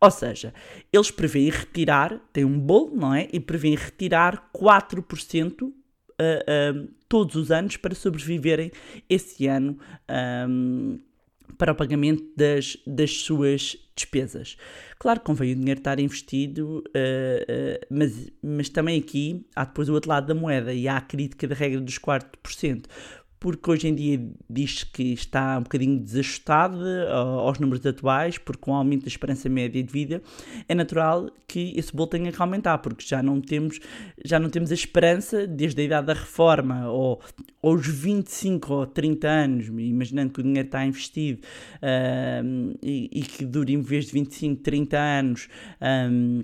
Ou 0.01 0.11
seja, 0.11 0.53
eles 0.93 1.11
prevêem 1.11 1.51
retirar, 1.51 2.21
têm 2.33 2.45
um 2.45 2.59
bolo, 2.59 2.95
não 2.95 3.15
é? 3.15 3.29
E 3.33 3.41
prevêem 3.41 3.75
retirar 3.75 4.51
4% 4.55 5.63
uh, 5.63 5.71
uh, 5.71 6.89
todos 7.09 7.37
os 7.37 7.51
anos 7.51 7.77
para 7.77 7.95
sobreviverem 7.95 8.71
esse 9.09 9.47
ano. 9.47 9.79
Um, 10.49 10.99
para 11.59 11.73
o 11.73 11.75
pagamento 11.75 12.25
das, 12.37 12.77
das 12.87 13.19
suas 13.19 13.77
despesas. 13.95 14.57
Claro 14.99 15.21
que 15.21 15.27
convém 15.27 15.53
o 15.53 15.57
dinheiro 15.57 15.79
estar 15.79 16.01
investido, 16.01 16.79
uh, 16.79 16.81
uh, 16.81 17.87
mas, 17.91 18.33
mas 18.43 18.69
também 18.69 18.99
aqui 18.99 19.47
há 19.55 19.65
depois 19.65 19.89
o 19.89 19.93
outro 19.93 20.11
lado 20.11 20.27
da 20.27 20.35
moeda 20.35 20.73
e 20.73 20.89
há 20.89 20.97
a 20.97 21.01
crítica 21.01 21.47
da 21.47 21.55
regra 21.55 21.81
dos 21.81 21.99
4% 21.99 22.87
porque 23.45 23.71
hoje 23.71 23.89
em 23.89 23.95
dia 23.95 24.19
diz 24.49 24.85
que 24.85 25.13
está 25.13 25.59
um 25.59 25.65
bocadinho 25.65 26.01
desajustado 26.01 26.83
aos 27.11 27.59
números 27.59 27.85
atuais, 27.85 28.39
porque 28.39 28.63
com 28.63 28.71
o 28.71 28.75
aumento 28.75 29.03
da 29.03 29.09
esperança 29.09 29.51
média 29.51 29.83
de 29.83 29.93
vida, 29.93 30.23
é 30.67 30.75
natural 30.75 31.29
que 31.47 31.75
esse 31.77 31.95
bolo 31.95 32.09
tenha 32.09 32.33
que 32.33 32.41
aumentar, 32.41 32.79
porque 32.79 33.05
já 33.07 33.23
não 33.23 33.43
temos, 33.43 33.81
já 34.25 34.41
não 34.41 34.49
temos 34.49 34.71
a 34.71 34.75
esperança, 34.75 35.47
desde 35.47 35.83
a 35.83 35.85
idade 35.85 36.07
da 36.07 36.15
reforma, 36.15 36.89
ou, 36.89 37.21
ou 37.61 37.75
os 37.75 37.87
25 37.87 38.73
ou 38.73 38.87
30 38.87 39.29
anos, 39.29 39.67
imaginando 39.67 40.33
que 40.33 40.41
o 40.41 40.43
dinheiro 40.43 40.67
está 40.67 40.87
investido 40.87 41.43
uh, 41.83 42.79
e, 42.83 43.11
e, 43.13 43.23
que 43.25 43.45
dure 43.45 43.75
em 43.75 43.83
vez 43.83 44.07
de 44.07 44.13
25, 44.13 44.63
30 44.63 44.97
anos 44.97 45.49
um, 46.11 46.41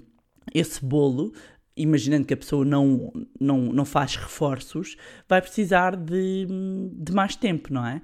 esse 0.55 0.85
bolo, 0.85 1.33
imaginando 1.83 2.27
que 2.27 2.35
a 2.35 2.37
pessoa 2.37 2.65
não, 2.65 3.13
não, 3.41 3.73
não 3.73 3.85
faz 3.85 4.17
reforços, 4.17 4.97
vai 5.29 5.41
precisar 5.41 5.97
de, 5.97 6.47
de 6.93 7.13
mais 7.13 7.37
tempo, 7.37 7.73
não 7.73 7.87
é? 7.87 8.03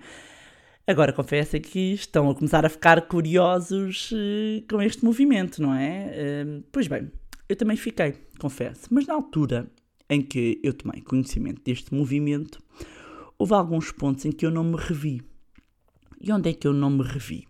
Agora 0.87 1.13
confesso 1.13 1.59
que 1.61 1.95
estão 1.95 2.31
a 2.31 2.35
começar 2.35 2.65
a 2.65 2.69
ficar 2.69 3.03
curiosos 3.03 4.11
eh, 4.15 4.63
com 4.71 4.81
este 4.81 5.05
movimento, 5.05 5.61
não 5.61 5.75
é? 5.75 6.11
Eh, 6.13 6.63
pois 6.71 6.87
bem, 6.87 7.11
eu 7.49 7.57
também 7.57 7.77
fiquei, 7.77 8.15
confesso, 8.39 8.87
mas 8.91 9.07
na 9.07 9.15
altura 9.15 9.69
em 10.09 10.23
que 10.23 10.61
eu 10.63 10.73
tomei 10.73 11.01
conhecimento 11.03 11.61
deste 11.65 11.93
movimento, 11.93 12.63
houve 13.39 13.55
alguns 13.55 13.91
pontos 13.91 14.25
em 14.25 14.33
que 14.33 14.47
eu 14.47 14.51
não 14.51 14.65
me 14.65 14.77
revi. 14.77 15.21
E 16.21 16.33
onde 16.33 16.51
é 16.51 16.53
que 16.53 16.67
eu 16.67 16.73
não 16.73 16.91
me 16.91 17.03
revi? 17.03 17.47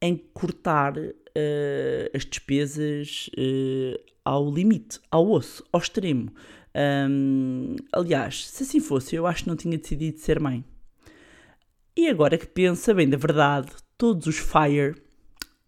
Em 0.00 0.16
cortar 0.16 0.94
eh, 1.34 2.10
as 2.14 2.24
despesas 2.24 3.30
eh, 3.36 4.00
ao 4.24 4.50
limite, 4.50 4.98
ao 5.10 5.30
osso, 5.30 5.64
ao 5.72 5.80
extremo. 5.80 6.32
Ahm, 6.74 7.76
aliás, 7.92 8.48
se 8.48 8.62
assim 8.62 8.80
fosse, 8.80 9.14
eu 9.14 9.26
acho 9.26 9.44
que 9.44 9.48
não 9.48 9.56
tinha 9.56 9.78
decidido 9.78 10.18
ser 10.18 10.40
mãe. 10.40 10.64
E 11.96 12.08
agora 12.08 12.36
que 12.36 12.46
pensa 12.46 12.92
bem 12.92 13.08
da 13.08 13.16
verdade, 13.16 13.70
todos 13.96 14.26
os 14.26 14.38
FIRE, 14.38 14.96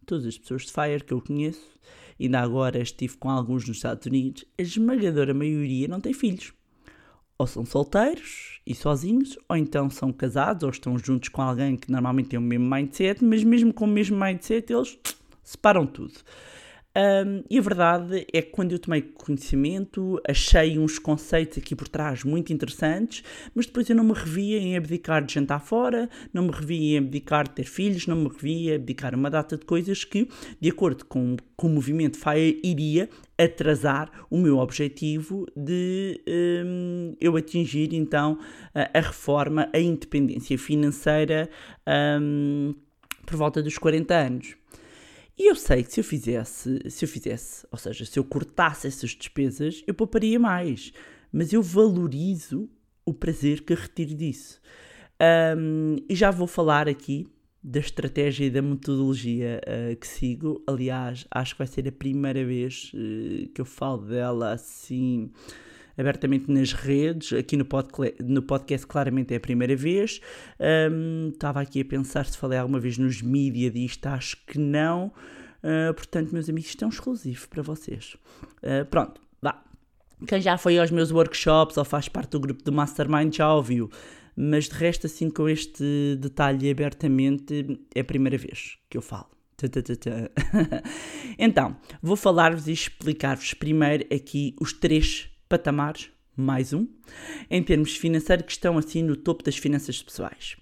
todas 0.05 0.25
as 0.25 0.37
pessoas 0.37 0.63
de 0.63 0.71
FIRE 0.73 1.03
que 1.03 1.13
eu 1.13 1.21
conheço, 1.21 1.77
ainda 2.19 2.41
agora 2.41 2.81
estive 2.81 3.15
com 3.17 3.29
alguns 3.29 3.67
nos 3.67 3.77
Estados 3.77 4.05
Unidos, 4.05 4.43
a 4.57 4.61
esmagadora 4.61 5.33
maioria 5.33 5.87
não 5.87 6.01
tem 6.01 6.13
filhos. 6.13 6.51
Ou 7.37 7.45
são 7.45 7.65
solteiros 7.65 8.59
e 8.65 8.73
sozinhos, 8.73 9.37
ou 9.47 9.55
então 9.55 9.89
são 9.89 10.11
casados, 10.11 10.63
ou 10.63 10.69
estão 10.69 10.97
juntos 10.97 11.29
com 11.29 11.41
alguém 11.41 11.77
que 11.77 11.91
normalmente 11.91 12.29
tem 12.29 12.39
o 12.39 12.41
mesmo 12.41 12.67
mindset, 12.67 13.23
mas 13.23 13.43
mesmo 13.43 13.71
com 13.71 13.85
o 13.85 13.87
mesmo 13.87 14.19
mindset 14.19 14.73
eles 14.73 14.97
separam 15.43 15.85
tudo. 15.85 16.15
Um, 16.97 17.43
e 17.47 17.59
a 17.59 17.61
verdade 17.61 18.25
é 18.33 18.41
que 18.41 18.49
quando 18.49 18.71
eu 18.71 18.79
tomei 18.79 19.03
conhecimento, 19.03 20.19
achei 20.27 20.79
uns 20.79 20.97
conceitos 20.97 21.59
aqui 21.59 21.75
por 21.75 21.87
trás 21.87 22.23
muito 22.23 22.51
interessantes, 22.51 23.23
mas 23.53 23.67
depois 23.67 23.87
eu 23.87 23.95
não 23.95 24.03
me 24.03 24.13
revia 24.13 24.57
em 24.57 24.75
abdicar 24.75 25.23
de 25.23 25.35
jantar 25.35 25.59
fora, 25.59 26.09
não 26.33 26.45
me 26.45 26.51
revia 26.51 26.95
em 26.95 26.97
abdicar 26.97 27.47
de 27.47 27.51
ter 27.53 27.65
filhos, 27.65 28.07
não 28.07 28.15
me 28.15 28.27
revia 28.29 28.71
em 28.71 28.75
abdicar 28.77 29.13
uma 29.13 29.29
data 29.29 29.55
de 29.55 29.63
coisas 29.63 30.03
que, 30.03 30.27
de 30.59 30.69
acordo 30.69 31.05
com, 31.05 31.37
com 31.55 31.67
o 31.67 31.69
movimento 31.69 32.17
FIRE, 32.17 32.59
iria 32.63 33.07
atrasar 33.37 34.09
o 34.27 34.37
meu 34.39 34.57
objetivo 34.57 35.45
de 35.55 36.19
um, 36.65 37.15
eu 37.21 37.37
atingir 37.37 37.93
então 37.93 38.39
a, 38.73 38.97
a, 38.97 39.01
reforma, 39.01 39.69
a 39.71 39.79
independência 39.79 40.57
financeira 40.57 41.47
um, 42.19 42.73
por 43.23 43.35
volta 43.35 43.61
dos 43.61 43.77
40 43.77 44.15
anos. 44.15 44.56
E 45.37 45.49
eu 45.49 45.55
sei 45.55 45.83
que 45.83 45.93
se 45.93 45.99
eu 45.99 46.03
fizesse, 46.03 46.79
se 46.89 47.05
eu 47.05 47.09
fizesse, 47.09 47.67
ou 47.71 47.77
seja, 47.77 48.05
se 48.05 48.17
eu 48.17 48.23
cortasse 48.23 48.87
essas 48.87 49.11
despesas, 49.11 49.83
eu 49.85 49.93
pouparia 49.93 50.39
mais. 50.39 50.91
Mas 51.31 51.53
eu 51.53 51.61
valorizo 51.61 52.69
o 53.05 53.13
prazer 53.13 53.61
que 53.61 53.73
retiro 53.75 54.15
disso. 54.15 54.59
Um, 55.57 55.97
e 56.09 56.15
já 56.15 56.31
vou 56.31 56.47
falar 56.47 56.87
aqui 56.87 57.27
da 57.63 57.79
estratégia 57.79 58.45
e 58.45 58.49
da 58.49 58.61
metodologia 58.61 59.61
uh, 59.63 59.95
que 59.95 60.07
sigo. 60.07 60.63
Aliás, 60.65 61.25
acho 61.29 61.53
que 61.53 61.59
vai 61.59 61.67
ser 61.67 61.87
a 61.87 61.91
primeira 61.91 62.43
vez 62.43 62.91
uh, 62.93 63.47
que 63.49 63.61
eu 63.61 63.65
falo 63.65 64.05
dela 64.05 64.53
assim 64.53 65.31
abertamente 65.97 66.51
nas 66.51 66.73
redes, 66.73 67.33
aqui 67.33 67.57
no, 67.57 67.65
no 68.23 68.41
podcast 68.41 68.85
claramente 68.85 69.33
é 69.33 69.37
a 69.37 69.39
primeira 69.39 69.75
vez. 69.75 70.21
Um, 70.91 71.29
estava 71.29 71.61
aqui 71.61 71.81
a 71.81 71.85
pensar 71.85 72.25
se 72.25 72.37
falei 72.37 72.59
alguma 72.59 72.79
vez 72.79 72.97
nos 72.97 73.21
mídia 73.21 73.71
disto, 73.71 74.05
acho 74.07 74.37
que 74.45 74.59
não. 74.59 75.11
Uh, 75.63 75.93
portanto, 75.93 76.31
meus 76.31 76.47
amigos, 76.49 76.69
isto 76.69 76.83
é 76.83 76.87
um 76.87 76.91
exclusivo 76.91 77.49
para 77.49 77.63
vocês. 77.63 78.15
Uh, 78.57 78.85
pronto, 78.89 79.19
vá. 79.41 79.63
Quem 80.27 80.39
já 80.39 80.57
foi 80.57 80.77
aos 80.77 80.91
meus 80.91 81.11
workshops 81.11 81.77
ou 81.77 81.83
faz 81.83 82.07
parte 82.07 82.31
do 82.31 82.39
grupo 82.39 82.63
do 82.63 82.71
Mastermind 82.71 83.35
já 83.35 83.53
ouviu. 83.53 83.89
Mas 84.35 84.65
de 84.65 84.75
resto, 84.75 85.07
assim, 85.07 85.31
com 85.31 85.49
este 85.49 86.15
detalhe 86.19 86.69
abertamente, 86.69 87.79
é 87.95 88.01
a 88.01 88.03
primeira 88.03 88.37
vez 88.37 88.77
que 88.87 88.95
eu 88.95 89.01
falo. 89.01 89.27
então, 91.39 91.75
vou 91.99 92.15
falar-vos 92.15 92.67
e 92.67 92.71
explicar-vos 92.71 93.55
primeiro 93.55 94.05
aqui 94.13 94.55
os 94.61 94.71
três 94.71 95.31
patamares, 95.47 96.09
mais 96.35 96.73
um, 96.73 96.87
em 97.49 97.63
termos 97.63 97.95
financeiros 97.95 98.45
que 98.45 98.51
estão 98.51 98.77
assim 98.77 99.01
no 99.01 99.15
topo 99.15 99.43
das 99.43 99.57
finanças 99.57 100.01
pessoais. 100.01 100.57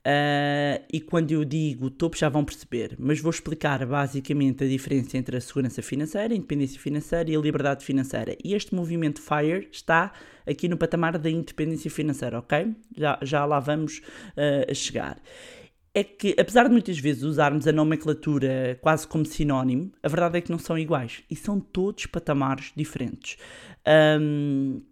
Uh, 0.00 0.80
e 0.90 0.98
quando 0.98 1.30
eu 1.30 1.44
digo 1.44 1.90
topo 1.90 2.16
já 2.16 2.30
vão 2.30 2.42
perceber, 2.42 2.96
mas 2.98 3.20
vou 3.20 3.28
explicar 3.28 3.84
basicamente 3.84 4.64
a 4.64 4.66
diferença 4.66 5.18
entre 5.18 5.36
a 5.36 5.40
segurança 5.42 5.82
financeira, 5.82 6.32
a 6.32 6.36
independência 6.36 6.80
financeira 6.80 7.30
e 7.30 7.36
a 7.36 7.38
liberdade 7.38 7.84
financeira. 7.84 8.34
E 8.42 8.54
este 8.54 8.74
movimento 8.74 9.20
FIRE 9.20 9.68
está 9.70 10.12
aqui 10.46 10.68
no 10.68 10.78
patamar 10.78 11.18
da 11.18 11.28
independência 11.28 11.90
financeira, 11.90 12.38
ok? 12.38 12.74
Já, 12.96 13.18
já 13.20 13.44
lá 13.44 13.60
vamos 13.60 13.98
uh, 13.98 14.74
chegar. 14.74 15.20
É 15.92 16.02
que, 16.02 16.34
apesar 16.38 16.64
de 16.64 16.70
muitas 16.70 16.98
vezes 16.98 17.24
usarmos 17.24 17.66
a 17.66 17.72
nomenclatura 17.72 18.78
quase 18.80 19.06
como 19.06 19.26
sinónimo, 19.26 19.92
a 20.02 20.08
verdade 20.08 20.38
é 20.38 20.40
que 20.40 20.50
não 20.50 20.58
são 20.58 20.78
iguais 20.78 21.24
e 21.28 21.34
são 21.34 21.58
todos 21.60 22.06
patamares 22.06 22.72
diferentes. 22.76 23.36
Um, 23.86 24.84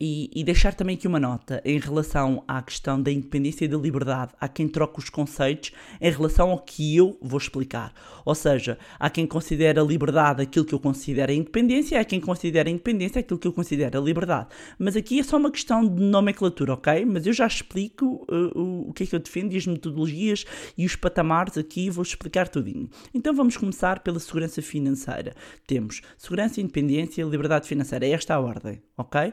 e, 0.00 0.30
e, 0.34 0.44
deixar 0.44 0.74
também 0.74 0.96
aqui 0.96 1.08
uma 1.08 1.18
nota 1.18 1.60
em 1.64 1.78
relação 1.78 2.44
à 2.46 2.62
questão 2.62 3.00
da 3.00 3.10
independência 3.10 3.64
e 3.64 3.68
da 3.68 3.76
liberdade. 3.76 4.32
Há 4.40 4.46
quem 4.46 4.68
troque 4.68 4.98
os 4.98 5.10
conceitos 5.10 5.72
em 6.00 6.10
relação 6.10 6.50
ao 6.50 6.58
que 6.58 6.96
eu 6.96 7.18
vou 7.20 7.38
explicar. 7.38 7.92
Ou 8.24 8.34
seja, 8.34 8.78
há 8.98 9.10
quem 9.10 9.26
considera 9.26 9.82
liberdade 9.82 10.42
aquilo 10.42 10.64
que 10.64 10.74
eu 10.74 10.78
considero 10.78 11.32
a 11.32 11.34
independência, 11.34 12.00
há 12.00 12.04
quem 12.04 12.20
considera 12.20 12.68
a 12.68 12.72
independência 12.72 13.20
aquilo 13.20 13.40
que 13.40 13.48
eu 13.48 13.52
considero 13.52 13.98
a 13.98 14.02
liberdade. 14.02 14.48
Mas 14.78 14.96
aqui 14.96 15.18
é 15.18 15.22
só 15.22 15.36
uma 15.36 15.50
questão 15.50 15.86
de 15.86 16.02
nomenclatura, 16.02 16.74
ok? 16.74 17.04
Mas 17.04 17.26
eu 17.26 17.32
já 17.32 17.46
explico 17.46 18.24
uh, 18.30 18.58
o, 18.58 18.90
o 18.90 18.92
que 18.92 19.02
é 19.02 19.06
que 19.06 19.14
eu 19.16 19.20
defendo 19.20 19.52
e 19.52 19.56
as 19.56 19.66
metodologias 19.66 20.44
e 20.76 20.86
os 20.86 20.94
patamares 20.94 21.58
aqui 21.58 21.90
vou 21.90 22.02
explicar 22.02 22.48
tudinho. 22.48 22.88
Então 23.12 23.34
vamos 23.34 23.56
começar 23.56 24.00
pela 24.00 24.20
segurança 24.20 24.62
financeira. 24.62 25.34
Temos 25.66 26.02
segurança, 26.16 26.60
independência 26.60 27.22
e 27.22 27.28
liberdade 27.28 27.66
financeira. 27.66 28.06
É 28.06 28.10
esta 28.10 28.34
a 28.34 28.40
ordem, 28.40 28.80
ok? 28.98 29.32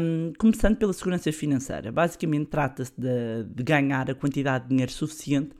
Um, 0.00 0.32
começando 0.38 0.76
pela 0.76 0.92
segurança 0.92 1.30
financeira. 1.30 1.92
Basicamente, 1.92 2.46
trata-se 2.46 2.92
de, 2.98 3.44
de 3.44 3.62
ganhar 3.62 4.10
a 4.10 4.14
quantidade 4.14 4.64
de 4.64 4.70
dinheiro 4.70 4.90
suficiente 4.90 5.50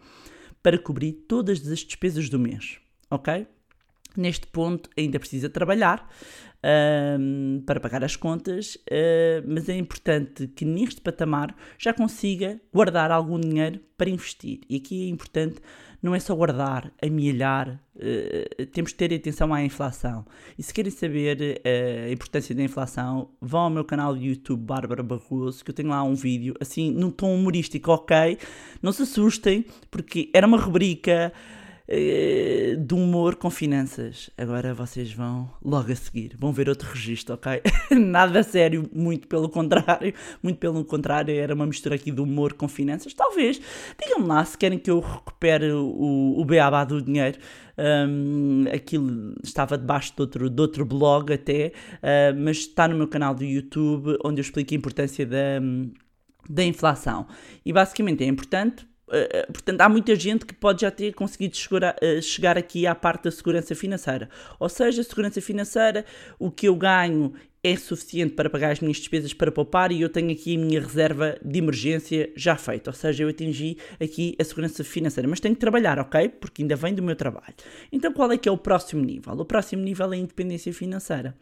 para 0.62 0.78
cobrir 0.78 1.12
todas 1.12 1.60
as 1.68 1.80
despesas 1.80 2.28
do 2.28 2.38
mês, 2.38 2.78
ok? 3.10 3.46
Neste 4.16 4.46
ponto 4.46 4.90
ainda 4.98 5.20
precisa 5.20 5.48
trabalhar 5.48 6.08
um, 6.64 7.62
para 7.64 7.80
pagar 7.80 8.02
as 8.02 8.16
contas, 8.16 8.74
uh, 8.76 9.44
mas 9.46 9.68
é 9.68 9.76
importante 9.76 10.46
que 10.48 10.64
neste 10.64 11.00
patamar 11.00 11.54
já 11.78 11.92
consiga 11.92 12.60
guardar 12.72 13.10
algum 13.10 13.38
dinheiro 13.38 13.80
para 13.96 14.10
investir. 14.10 14.60
E 14.68 14.76
aqui 14.76 15.06
é 15.06 15.08
importante 15.08 15.60
não 16.00 16.14
é 16.14 16.20
só 16.20 16.34
guardar, 16.34 16.92
amealhar, 17.02 17.80
uh, 17.96 18.66
temos 18.66 18.92
que 18.92 18.98
ter 18.98 19.14
atenção 19.14 19.52
à 19.52 19.62
inflação. 19.62 20.24
E 20.56 20.62
se 20.62 20.72
querem 20.72 20.90
saber 20.90 21.60
uh, 21.64 22.08
a 22.08 22.12
importância 22.12 22.54
da 22.54 22.62
inflação, 22.62 23.30
vão 23.40 23.60
ao 23.60 23.70
meu 23.70 23.84
canal 23.84 24.16
de 24.16 24.26
YouTube 24.26 24.62
Bárbara 24.62 25.02
Barroso, 25.02 25.64
que 25.64 25.70
eu 25.70 25.74
tenho 25.74 25.88
lá 25.88 26.02
um 26.02 26.14
vídeo, 26.14 26.54
assim, 26.60 26.92
num 26.92 27.10
tom 27.10 27.34
humorístico, 27.34 27.90
ok? 27.92 28.38
Não 28.82 28.92
se 28.92 29.02
assustem, 29.02 29.64
porque 29.90 30.30
era 30.32 30.46
uma 30.46 30.58
rubrica 30.58 31.32
eh, 31.90 32.76
de 32.78 32.92
humor 32.94 33.36
com 33.36 33.48
finanças. 33.48 34.28
Agora 34.36 34.74
vocês 34.74 35.10
vão 35.10 35.50
logo 35.64 35.90
a 35.90 35.96
seguir, 35.96 36.36
vão 36.38 36.52
ver 36.52 36.68
outro 36.68 36.86
registro, 36.90 37.34
ok? 37.34 37.62
Nada 37.98 38.42
sério, 38.42 38.90
muito 38.92 39.26
pelo 39.26 39.48
contrário, 39.48 40.12
muito 40.42 40.58
pelo 40.58 40.84
contrário, 40.84 41.34
era 41.34 41.54
uma 41.54 41.64
mistura 41.64 41.94
aqui 41.94 42.10
de 42.10 42.20
humor 42.20 42.52
com 42.52 42.68
finanças. 42.68 43.14
Talvez, 43.14 43.58
digam-me 43.98 44.26
lá 44.26 44.44
se 44.44 44.58
querem 44.58 44.78
que 44.78 44.90
eu 44.90 45.00
recupere 45.00 45.72
o, 45.72 46.34
o 46.38 46.44
beabá 46.44 46.84
do 46.84 47.00
dinheiro. 47.00 47.38
Um, 47.78 48.64
aquilo 48.70 49.34
estava 49.42 49.78
debaixo 49.78 50.12
de 50.14 50.20
outro, 50.20 50.50
de 50.50 50.60
outro 50.60 50.84
blog 50.84 51.32
até, 51.32 51.72
uh, 52.02 52.36
mas 52.38 52.58
está 52.58 52.86
no 52.86 52.96
meu 52.96 53.08
canal 53.08 53.34
do 53.34 53.44
YouTube 53.44 54.18
onde 54.22 54.40
eu 54.40 54.42
explico 54.42 54.74
a 54.74 54.76
importância 54.76 55.24
da, 55.24 55.58
da 56.50 56.64
inflação. 56.64 57.26
E 57.64 57.72
basicamente 57.72 58.22
é 58.24 58.26
importante 58.26 58.86
Uh, 59.08 59.52
portanto, 59.52 59.80
há 59.80 59.88
muita 59.88 60.14
gente 60.14 60.44
que 60.44 60.54
pode 60.54 60.82
já 60.82 60.90
ter 60.90 61.14
conseguido 61.14 61.56
chegar, 61.56 61.96
uh, 62.02 62.22
chegar 62.22 62.58
aqui 62.58 62.86
à 62.86 62.94
parte 62.94 63.24
da 63.24 63.30
segurança 63.30 63.74
financeira. 63.74 64.28
Ou 64.60 64.68
seja, 64.68 65.02
segurança 65.02 65.40
financeira, 65.40 66.04
o 66.38 66.50
que 66.50 66.68
eu 66.68 66.76
ganho 66.76 67.32
é 67.62 67.76
suficiente 67.76 68.34
para 68.34 68.48
pagar 68.48 68.70
as 68.70 68.80
minhas 68.80 68.98
despesas 68.98 69.34
para 69.34 69.50
poupar 69.50 69.90
e 69.90 70.00
eu 70.00 70.08
tenho 70.08 70.30
aqui 70.30 70.56
a 70.56 70.58
minha 70.58 70.80
reserva 70.80 71.36
de 71.44 71.58
emergência 71.58 72.30
já 72.36 72.56
feita. 72.56 72.90
Ou 72.90 72.94
seja, 72.94 73.24
eu 73.24 73.28
atingi 73.28 73.76
aqui 74.00 74.36
a 74.38 74.44
segurança 74.44 74.84
financeira, 74.84 75.28
mas 75.28 75.40
tenho 75.40 75.54
que 75.54 75.60
trabalhar, 75.60 75.98
ok? 75.98 76.28
Porque 76.28 76.62
ainda 76.62 76.76
vem 76.76 76.94
do 76.94 77.02
meu 77.02 77.16
trabalho. 77.16 77.54
Então, 77.90 78.12
qual 78.12 78.30
é 78.30 78.38
que 78.38 78.48
é 78.48 78.52
o 78.52 78.56
próximo 78.56 79.04
nível? 79.04 79.32
O 79.34 79.44
próximo 79.44 79.82
nível 79.82 80.12
é 80.12 80.16
a 80.16 80.20
independência 80.20 80.72
financeira. 80.72 81.36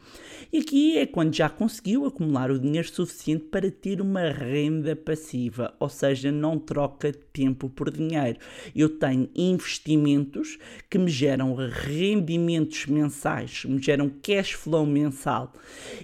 E 0.53 0.59
aqui 0.59 0.99
é 0.99 1.07
quando 1.07 1.35
já 1.35 1.49
conseguiu 1.49 2.07
acumular 2.07 2.51
o 2.51 2.59
dinheiro 2.59 2.89
suficiente 2.89 3.45
para 3.45 3.71
ter 3.71 4.01
uma 4.01 4.31
renda 4.31 4.97
passiva, 4.97 5.75
ou 5.79 5.89
seja, 5.89 6.33
não 6.33 6.59
troca 6.59 7.13
tempo 7.33 7.69
por 7.69 7.91
dinheiro. 7.91 8.39
Eu 8.75 8.89
tenho 8.89 9.29
investimentos 9.35 10.59
que 10.89 10.99
me 10.99 11.11
geram 11.11 11.55
rendimentos 11.55 12.87
mensais, 12.87 13.65
me 13.67 13.83
geram 13.83 14.09
cash 14.23 14.53
flow 14.53 14.87
mensal 14.87 15.53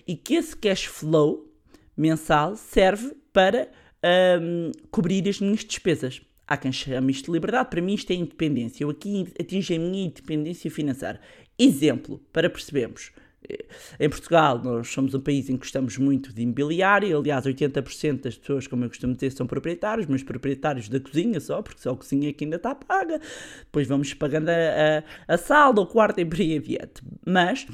e 0.06 0.16
que 0.16 0.34
esse 0.34 0.56
cash 0.56 0.84
flow 0.84 1.48
mensal 1.96 2.56
serve 2.56 3.14
para 3.32 3.68
hum, 4.40 4.72
cobrir 4.90 5.28
as 5.28 5.40
minhas 5.40 5.64
despesas. 5.64 6.22
Há 6.46 6.56
quem 6.56 6.72
chame 6.72 7.12
isto 7.12 7.26
de 7.26 7.32
liberdade, 7.32 7.70
para 7.70 7.80
mim 7.80 7.94
isto 7.94 8.10
é 8.10 8.14
independência. 8.14 8.84
Eu 8.84 8.90
aqui 8.90 9.26
atingo 9.40 9.66
a 9.74 9.78
minha 9.78 10.06
independência 10.06 10.70
financeira. 10.70 11.20
Exemplo, 11.58 12.20
para 12.32 12.50
percebermos. 12.50 13.12
Em 13.98 14.08
Portugal, 14.08 14.60
nós 14.62 14.88
somos 14.88 15.14
um 15.14 15.20
país 15.20 15.48
em 15.48 15.54
que 15.54 15.60
gostamos 15.60 15.98
muito 15.98 16.32
de 16.32 16.42
imobiliário. 16.42 17.18
Aliás, 17.18 17.44
80% 17.44 18.22
das 18.22 18.36
pessoas, 18.36 18.66
como 18.66 18.84
eu 18.84 18.88
costumo 18.88 19.14
dizer, 19.14 19.32
são 19.32 19.46
proprietários, 19.46 20.06
mas 20.06 20.22
proprietários 20.22 20.88
da 20.88 21.00
cozinha 21.00 21.40
só, 21.40 21.60
porque 21.60 21.80
só 21.80 21.90
a 21.90 21.96
cozinha 21.96 22.28
é 22.28 22.32
que 22.32 22.44
ainda 22.44 22.56
está 22.56 22.74
paga. 22.74 23.20
Depois 23.60 23.86
vamos 23.86 24.14
pagando 24.14 24.48
a, 24.48 24.52
a, 25.28 25.34
a 25.34 25.38
sala, 25.38 25.80
o 25.80 25.86
quarto 25.86 26.20
e 26.20 26.24
por 26.24 26.40
aí 26.40 26.56
adiante. 26.56 27.02
Mas 27.26 27.66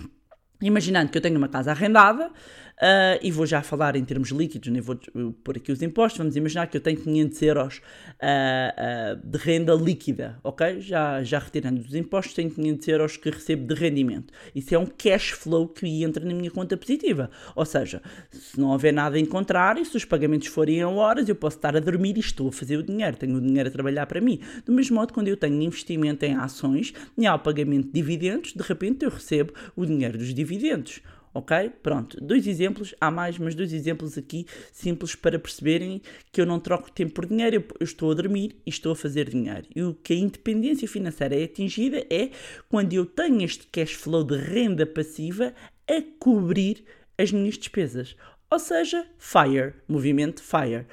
Imaginando 0.61 1.11
que 1.11 1.19
eu 1.19 1.23
tenho 1.23 1.39
uma 1.39 1.49
casa 1.49 1.71
arrendada, 1.71 2.31
Uh, 2.79 3.19
e 3.23 3.33
vou 3.33 3.45
já 3.45 3.61
falar 3.61 3.97
em 3.97 4.05
termos 4.05 4.31
líquidos, 4.31 4.69
nem 4.69 4.81
vou 4.81 4.97
pôr 5.43 5.57
aqui 5.57 5.73
os 5.73 5.83
impostos. 5.83 6.19
Vamos 6.19 6.37
imaginar 6.37 6.69
que 6.69 6.77
eu 6.77 6.81
tenho 6.81 6.97
500 6.97 7.43
euros 7.43 7.77
uh, 7.79 7.81
uh, 7.83 9.27
de 9.27 9.37
renda 9.37 9.75
líquida, 9.75 10.39
ok? 10.45 10.81
Já, 10.81 11.23
já 11.25 11.41
retirando 11.41 11.81
os 11.81 11.93
impostos, 11.93 12.35
tenho 12.35 12.51
500 12.51 12.89
euros 12.89 13.17
que 13.17 13.31
recebo 13.31 13.67
de 13.67 13.75
rendimento. 13.75 14.33
Isso 14.55 14.75
é 14.75 14.79
um 14.79 14.87
cash 14.87 15.31
flow 15.31 15.67
que 15.67 16.05
entra 16.05 16.25
na 16.25 16.33
minha 16.33 16.53
conta 16.53 16.77
positiva. 16.77 17.31
Ou 17.57 17.65
seja, 17.65 18.01
se 18.31 18.59
não 18.61 18.69
houver 18.69 18.93
nada 18.93 19.19
em 19.19 19.27
contrário, 19.27 19.85
se 19.85 19.97
os 19.97 20.05
pagamentos 20.05 20.47
forem 20.47 20.81
a 20.81 20.89
horas, 20.89 21.29
eu 21.29 21.35
posso 21.35 21.57
estar 21.57 21.77
a 21.77 21.81
dormir 21.81 22.17
e 22.17 22.21
estou 22.21 22.49
a 22.49 22.53
fazer 22.53 22.77
o 22.77 22.83
dinheiro. 22.85 23.17
Tenho 23.17 23.39
o 23.39 23.41
dinheiro 23.41 23.69
a 23.69 23.73
trabalhar 23.73 24.07
para 24.07 24.21
mim. 24.21 24.41
Do 24.65 24.73
mesmo 24.73 24.95
modo, 24.95 25.13
quando 25.13 25.27
eu 25.27 25.37
tenho 25.37 25.61
investimento 25.61 26.25
em 26.25 26.37
ações 26.37 26.95
e 27.17 27.27
há 27.27 27.35
o 27.35 27.41
pagamento 27.41 27.87
de 27.87 27.93
dividendos, 27.93 28.53
de 28.53 28.63
repente 28.63 29.05
eu 29.05 29.11
recebo 29.11 29.53
o 29.75 29.85
dinheiro 29.85 30.17
dos 30.17 30.33
dividendos. 30.33 31.03
Ok? 31.39 31.71
Pronto, 31.85 32.19
dois 32.21 32.49
exemplos, 32.49 32.97
há 33.01 33.13
mais, 33.13 33.39
mas 33.39 33.55
dois 33.55 33.73
exemplos 33.73 34.19
aqui 34.19 34.45
simples 34.73 35.15
para 35.15 35.39
perceberem 35.39 36.03
que 36.33 36.41
eu 36.41 36.45
não 36.45 36.59
troco 36.59 36.91
tempo 36.91 37.13
por 37.13 37.27
dinheiro, 37.27 37.65
eu, 37.79 37.85
estou 37.85 38.11
a 38.11 38.15
dormir 38.15 38.61
e 38.67 38.71
estou 38.71 38.91
a 38.91 38.97
fazer 38.97 39.31
dinheiro. 39.31 39.65
E 39.73 39.81
o 39.81 39.95
que 39.95 40.15
a 40.15 40.17
independência 40.17 40.89
financeira 40.89 41.41
é 41.41 41.45
atingida 41.45 42.05
é 42.11 42.31
quando 42.69 42.93
eu 42.93 43.07
tenho 43.07 43.41
este 43.43 43.69
cash 43.69 43.93
flow 43.93 44.25
de 44.25 44.37
renda 44.37 44.85
passiva 44.85 45.55
a 45.87 46.03
cobrir 46.19 46.85
as 47.17 47.31
minhas 47.31 47.57
despesas. 47.57 48.17
Ou 48.51 48.59
seja, 48.59 49.07
FIRE, 49.17 49.75
movimento 49.87 50.43
FIRE. 50.43 50.87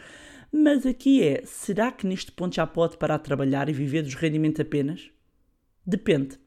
Mas 0.51 0.85
aqui 0.85 1.23
é, 1.23 1.41
será 1.43 1.91
que 1.91 2.05
neste 2.05 2.31
ponto 2.31 2.53
já 2.53 2.67
pode 2.67 2.97
parar 2.97 3.17
de 3.17 3.23
trabalhar 3.23 3.67
e 3.67 3.73
viver 3.73 4.03
dos 4.03 4.13
rendimentos 4.13 4.59
apenas? 4.59 5.09
Depende 5.83 6.37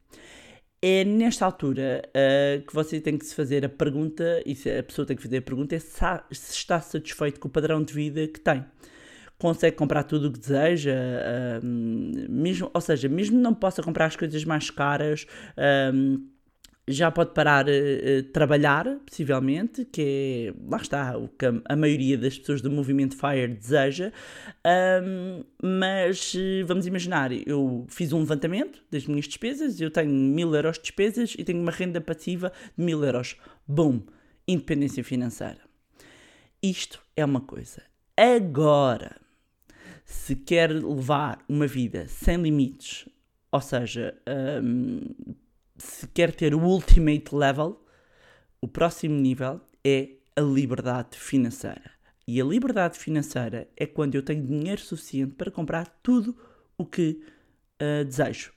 é 0.81 1.05
nesta 1.05 1.45
altura 1.45 2.03
uh, 2.09 2.67
que 2.67 2.75
você 2.75 3.01
tem 3.01 3.19
que 3.19 3.27
se 3.27 3.35
fazer 3.35 3.65
a 3.65 3.69
pergunta, 3.69 4.43
e 4.47 4.53
a 4.79 4.83
pessoa 4.83 5.07
tem 5.07 5.17
que 5.17 5.23
fazer 5.23 5.39
a 5.39 5.43
pergunta, 5.43 5.75
é 5.75 5.79
se, 5.79 6.01
se 6.31 6.53
está 6.53 6.81
satisfeito 6.81 7.41
com 7.41 7.49
o 7.49 7.51
padrão 7.51 7.83
de 7.83 7.93
vida 7.93 8.27
que 8.29 8.41
tem. 8.41 8.65
Consegue 9.39 9.77
comprar 9.77 10.03
tudo 10.03 10.29
o 10.29 10.33
que 10.33 10.39
deseja, 10.39 10.95
uh, 10.95 11.65
mesmo, 11.65 12.71
ou 12.73 12.81
seja, 12.81 13.09
mesmo 13.09 13.39
não 13.39 13.55
possa 13.55 13.83
comprar 13.83 14.07
as 14.07 14.17
coisas 14.17 14.45
mais 14.45 14.71
caras, 14.71 15.27
uh, 15.57 16.38
já 16.89 17.11
pode 17.11 17.33
parar 17.33 17.67
uh, 17.67 18.23
trabalhar, 18.33 18.87
possivelmente, 19.07 19.85
que 19.85 20.53
é, 20.55 20.55
lá 20.69 20.79
está, 20.79 21.17
o 21.17 21.29
que 21.29 21.47
a, 21.65 21.77
maioria 21.77 22.17
das 22.17 22.39
pessoas 22.39 22.61
do 22.61 22.71
movimento 22.71 23.17
FIRE 23.17 23.55
deseja, 23.55 24.13
um, 25.03 25.45
mas 25.63 26.35
uh, 26.35 26.67
vamos 26.67 26.87
imaginar, 26.87 27.31
eu 27.33 27.87
fiz 27.89 28.13
um 28.13 28.21
levantamento 28.21 28.83
das 28.91 29.07
minhas 29.07 29.27
despesas, 29.27 29.81
eu 29.81 29.91
tenho 29.91 30.11
mil 30.11 30.55
euros 30.55 30.77
de 30.77 30.83
despesas 30.83 31.35
e 31.39 31.45
tenho 31.45 31.61
uma 31.61 31.73
renda 31.73 32.01
passiva 32.01 32.53
de 32.77 32.85
mil 32.85 33.05
euros. 33.05 33.37
Boom! 33.67 34.03
Independência 34.47 35.05
financeira. 35.05 35.61
Isto 36.63 37.01
é 37.15 37.25
uma 37.25 37.41
coisa. 37.41 37.83
Agora, 38.17 39.17
se 40.05 40.35
quer 40.35 40.71
levar 40.71 41.45
uma 41.49 41.67
vida 41.67 42.09
sem 42.09 42.37
limites, 42.39 43.07
ou 43.53 43.61
seja, 43.61 44.15
um, 44.63 45.01
se 45.79 46.07
quer 46.09 46.35
ter 46.35 46.55
o 46.55 46.61
ultimate 46.61 47.35
level, 47.35 47.81
o 48.61 48.69
próximo 48.69 49.15
nível 49.15 49.61
é 49.85 50.11
a 50.37 50.41
liberdade 50.41 51.17
financeira. 51.17 51.91
E 52.27 52.41
a 52.41 52.45
liberdade 52.45 52.99
financeira 52.99 53.69
é 53.77 53.87
quando 53.87 54.15
eu 54.15 54.23
tenho 54.23 54.45
dinheiro 54.45 54.81
suficiente 54.81 55.35
para 55.35 55.51
comprar 55.51 55.87
tudo 56.03 56.37
o 56.77 56.85
que 56.85 57.23
uh, 57.81 58.05
desejo. 58.05 58.53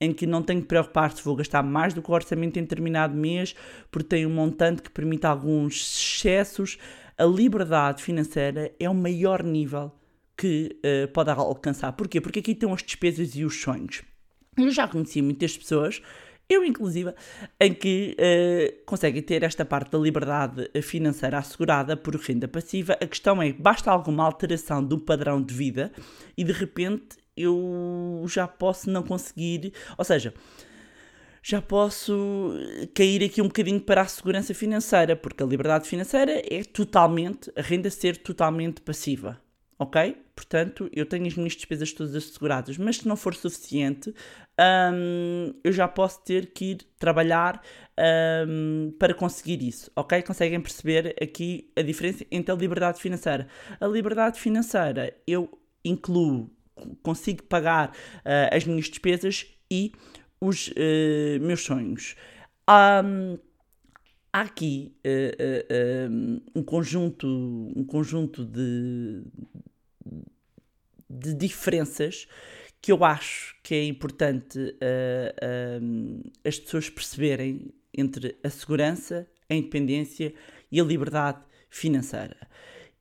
Em 0.00 0.14
que 0.14 0.26
não 0.26 0.42
tenho 0.42 0.62
que 0.62 0.68
preocupar 0.68 1.12
se 1.12 1.22
vou 1.22 1.36
gastar 1.36 1.62
mais 1.62 1.92
do 1.92 2.00
que 2.00 2.10
o 2.10 2.14
orçamento 2.14 2.58
em 2.58 2.62
determinado 2.62 3.14
mês, 3.14 3.54
porque 3.90 4.08
tenho 4.08 4.28
um 4.30 4.32
montante 4.32 4.80
que 4.80 4.90
permite 4.90 5.26
alguns 5.26 5.74
excessos. 5.74 6.78
A 7.18 7.24
liberdade 7.24 8.02
financeira 8.02 8.72
é 8.80 8.88
o 8.88 8.94
maior 8.94 9.42
nível 9.42 9.92
que 10.34 10.78
uh, 10.78 11.08
pode 11.12 11.28
alcançar. 11.30 11.92
Porquê? 11.92 12.18
Porque 12.18 12.38
aqui 12.38 12.52
estão 12.52 12.72
as 12.72 12.82
despesas 12.82 13.36
e 13.36 13.44
os 13.44 13.60
sonhos. 13.60 14.02
Eu 14.56 14.70
já 14.70 14.88
conheci 14.88 15.20
muitas 15.20 15.58
pessoas 15.58 16.00
eu 16.50 16.64
inclusive, 16.64 17.14
em 17.60 17.72
que 17.72 18.16
uh, 18.18 18.84
conseguem 18.84 19.22
ter 19.22 19.44
esta 19.44 19.64
parte 19.64 19.92
da 19.92 19.98
liberdade 19.98 20.68
financeira 20.82 21.38
assegurada 21.38 21.96
por 21.96 22.16
renda 22.16 22.48
passiva. 22.48 22.98
A 23.00 23.06
questão 23.06 23.40
é, 23.40 23.52
basta 23.52 23.90
alguma 23.90 24.24
alteração 24.24 24.84
do 24.84 24.98
padrão 24.98 25.40
de 25.40 25.54
vida 25.54 25.92
e 26.36 26.42
de 26.42 26.52
repente 26.52 27.16
eu 27.36 28.24
já 28.26 28.48
posso 28.48 28.90
não 28.90 29.04
conseguir, 29.04 29.72
ou 29.96 30.04
seja, 30.04 30.34
já 31.42 31.62
posso 31.62 32.52
cair 32.94 33.24
aqui 33.24 33.40
um 33.40 33.46
bocadinho 33.46 33.80
para 33.80 34.02
a 34.02 34.06
segurança 34.06 34.52
financeira, 34.52 35.14
porque 35.14 35.42
a 35.42 35.46
liberdade 35.46 35.88
financeira 35.88 36.42
é 36.50 36.64
totalmente, 36.64 37.50
a 37.56 37.62
renda 37.62 37.88
ser 37.88 38.16
totalmente 38.16 38.80
passiva 38.80 39.40
ok? 39.80 40.14
Portanto, 40.36 40.90
eu 40.92 41.06
tenho 41.06 41.26
as 41.26 41.34
minhas 41.34 41.54
despesas 41.54 41.90
todas 41.90 42.14
asseguradas, 42.14 42.76
mas 42.76 42.98
se 42.98 43.08
não 43.08 43.16
for 43.16 43.34
suficiente, 43.34 44.14
um, 44.92 45.54
eu 45.64 45.72
já 45.72 45.88
posso 45.88 46.22
ter 46.22 46.52
que 46.52 46.72
ir 46.72 46.78
trabalhar 46.98 47.62
um, 48.46 48.94
para 48.98 49.14
conseguir 49.14 49.66
isso, 49.66 49.90
ok? 49.96 50.20
Conseguem 50.22 50.60
perceber 50.60 51.16
aqui 51.20 51.72
a 51.74 51.80
diferença 51.80 52.26
entre 52.30 52.52
a 52.52 52.54
liberdade 52.54 53.00
financeira. 53.00 53.48
A 53.80 53.86
liberdade 53.86 54.38
financeira 54.38 55.16
eu 55.26 55.50
incluo, 55.82 56.50
consigo 57.02 57.42
pagar 57.44 57.88
uh, 57.88 58.54
as 58.54 58.66
minhas 58.66 58.86
despesas 58.86 59.46
e 59.70 59.92
os 60.38 60.68
uh, 60.68 61.40
meus 61.40 61.62
sonhos. 61.62 62.16
Um, 62.68 63.38
há 64.30 64.42
aqui 64.42 64.94
uh, 65.06 66.10
uh, 66.10 66.42
um 66.54 66.62
conjunto, 66.62 67.26
um 67.26 67.84
conjunto 67.84 68.44
de, 68.44 69.22
de 71.10 71.34
diferenças 71.34 72.28
que 72.80 72.92
eu 72.92 73.04
acho 73.04 73.56
que 73.62 73.74
é 73.74 73.84
importante 73.84 74.58
uh, 74.58 76.30
as 76.44 76.58
pessoas 76.58 76.88
perceberem 76.88 77.74
entre 77.92 78.38
a 78.42 78.48
segurança, 78.48 79.26
a 79.48 79.54
independência 79.54 80.32
e 80.70 80.80
a 80.80 80.84
liberdade 80.84 81.40
financeira. 81.68 82.36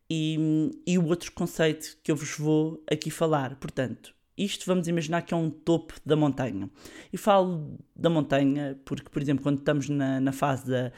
E, 0.10 0.72
e 0.86 0.98
o 0.98 1.06
outro 1.06 1.32
conceito 1.32 1.98
que 2.04 2.12
eu 2.12 2.16
vos 2.16 2.36
vou 2.36 2.84
aqui 2.92 3.12
falar, 3.12 3.56
portanto, 3.58 4.14
isto 4.36 4.66
vamos 4.66 4.88
imaginar 4.88 5.22
que 5.22 5.34
é 5.34 5.38
um 5.38 5.50
topo 5.50 5.94
da 6.06 6.16
montanha. 6.16 6.70
E 7.14 7.18
falo 7.18 7.78
da 7.96 8.10
montanha 8.10 8.80
porque, 8.86 9.10
por 9.10 9.22
exemplo, 9.22 9.44
quando 9.44 9.60
estamos 9.60 9.88
na, 9.90 10.20
na 10.20 10.32
fase 10.32 10.66
da, 10.68 10.92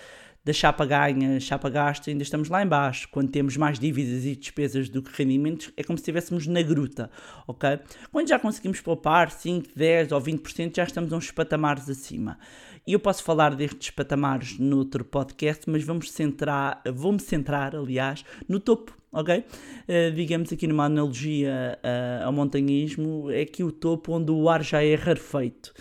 da 0.44 0.52
chapa 0.52 0.86
ganha, 0.86 1.40
chapa 1.40 1.70
gasta, 1.70 2.10
ainda 2.10 2.24
estamos 2.24 2.50
lá 2.50 2.64
embaixo. 2.64 3.08
Quando 3.12 3.30
temos 3.30 3.56
mais 3.58 3.78
dívidas 3.78 4.26
e 4.26 4.36
despesas 4.36 4.90
do 4.90 5.02
que 5.02 5.12
rendimentos, 5.16 5.72
é 5.78 5.84
como 5.84 5.98
se 5.98 6.02
estivéssemos 6.02 6.48
na 6.48 6.62
gruta, 6.62 7.12
ok? 7.48 7.80
Quando 8.12 8.28
já 8.28 8.40
conseguimos 8.40 8.82
poupar 8.82 9.30
5, 9.30 9.70
10 9.76 10.12
ou 10.12 10.22
20%, 10.22 10.76
já 10.76 10.84
estamos 10.84 11.12
uns 11.12 11.30
patamares 11.30 11.88
acima. 11.90 12.40
E 12.88 12.94
eu 12.94 13.00
posso 13.00 13.24
falar 13.24 13.56
destes 13.56 13.92
patamares 13.92 14.58
noutro 14.58 15.06
podcast, 15.06 15.70
mas 15.70 15.84
vamos 15.84 16.10
centrar, 16.12 16.82
vou-me 16.92 17.20
centrar, 17.20 17.76
aliás, 17.76 18.26
no 18.50 18.60
topo, 18.60 18.98
ok? 19.12 19.38
Uh, 19.38 20.12
digamos 20.16 20.52
aqui 20.52 20.66
numa 20.66 20.86
analogia 20.86 21.78
uh, 21.78 22.26
ao 22.26 22.34
montanhismo, 22.34 23.30
é 23.30 23.46
que 23.46 23.64
o 23.64 23.72
topo 23.72 24.14
onde 24.14 24.32
o 24.32 24.50
ar 24.50 24.64
já 24.64 24.84
é 24.84 24.96
rarefeito. 24.96 25.72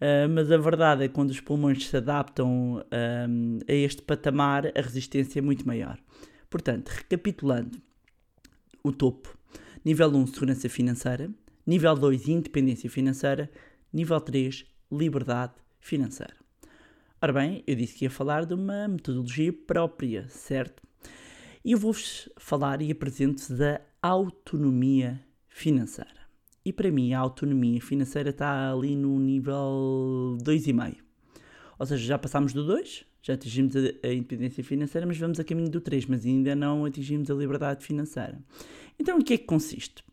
Uh, 0.00 0.28
mas 0.30 0.50
a 0.50 0.56
verdade 0.56 1.04
é 1.04 1.08
que 1.08 1.14
quando 1.14 1.28
os 1.28 1.40
pulmões 1.40 1.86
se 1.86 1.94
adaptam 1.94 2.82
um, 3.28 3.58
a 3.68 3.72
este 3.72 4.00
patamar, 4.00 4.66
a 4.68 4.80
resistência 4.80 5.40
é 5.40 5.42
muito 5.42 5.66
maior. 5.66 5.98
Portanto, 6.48 6.88
recapitulando, 6.88 7.78
o 8.82 8.90
topo. 8.92 9.36
Nível 9.84 10.08
1, 10.08 10.28
segurança 10.28 10.68
financeira. 10.68 11.30
Nível 11.66 11.94
2, 11.94 12.28
independência 12.28 12.88
financeira. 12.88 13.50
Nível 13.92 14.20
3, 14.20 14.64
liberdade 14.90 15.52
financeira. 15.80 16.34
Ora 17.20 17.34
bem, 17.34 17.62
eu 17.66 17.74
disse 17.74 17.94
que 17.94 18.06
ia 18.06 18.10
falar 18.10 18.46
de 18.46 18.54
uma 18.54 18.88
metodologia 18.88 19.52
própria, 19.52 20.26
certo? 20.28 20.82
E 21.62 21.72
eu 21.72 21.78
vou-vos 21.78 22.30
falar 22.38 22.80
e 22.80 22.90
apresento-vos 22.90 23.58
da 23.58 23.80
autonomia 24.02 25.20
financeira. 25.48 26.19
E 26.64 26.72
para 26.72 26.90
mim, 26.90 27.12
a 27.12 27.18
autonomia 27.18 27.80
financeira 27.80 28.30
está 28.30 28.72
ali 28.72 28.94
no 28.94 29.18
nível 29.18 30.36
2,5. 30.42 30.96
Ou 31.78 31.86
seja, 31.86 32.04
já 32.04 32.18
passámos 32.18 32.52
do 32.52 32.64
2, 32.66 33.06
já 33.22 33.34
atingimos 33.34 33.74
a, 33.76 34.12
independência 34.12 34.62
financeira, 34.62 35.06
mas 35.06 35.16
vamos 35.16 35.40
a 35.40 35.44
caminho 35.44 35.70
do 35.70 35.80
3, 35.80 36.06
mas 36.06 36.26
ainda 36.26 36.54
não 36.54 36.84
atingimos 36.84 37.30
a 37.30 37.34
liberdade 37.34 37.84
financeira. 37.84 38.38
Então, 38.98 39.18
em 39.18 39.22
que 39.22 39.34
é 39.34 39.38
que 39.38 39.44
consiste? 39.44 40.04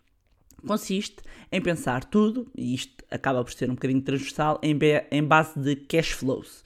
Consiste 0.65 1.17
em 1.51 1.61
pensar 1.61 2.05
tudo, 2.05 2.49
e 2.57 2.73
isto 2.73 3.03
acaba 3.11 3.43
por 3.43 3.51
ser 3.51 3.69
um 3.69 3.75
bocadinho 3.75 4.01
transversal, 4.01 4.59
em, 4.63 4.77
em 5.11 5.23
base 5.23 5.59
de 5.59 5.75
cash 5.75 6.11
flows. 6.11 6.63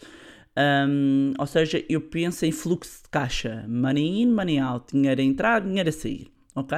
Um, 0.57 1.33
ou 1.39 1.47
seja, 1.47 1.83
eu 1.89 2.01
penso 2.01 2.45
em 2.45 2.51
fluxo 2.51 3.03
de 3.03 3.09
caixa, 3.09 3.65
money 3.67 4.21
in, 4.21 4.31
money 4.31 4.59
out, 4.59 4.93
dinheiro 4.93 5.21
a 5.21 5.23
entrar, 5.23 5.61
dinheiro 5.61 5.89
a 5.89 5.91
sair, 5.91 6.27
ok? 6.55 6.77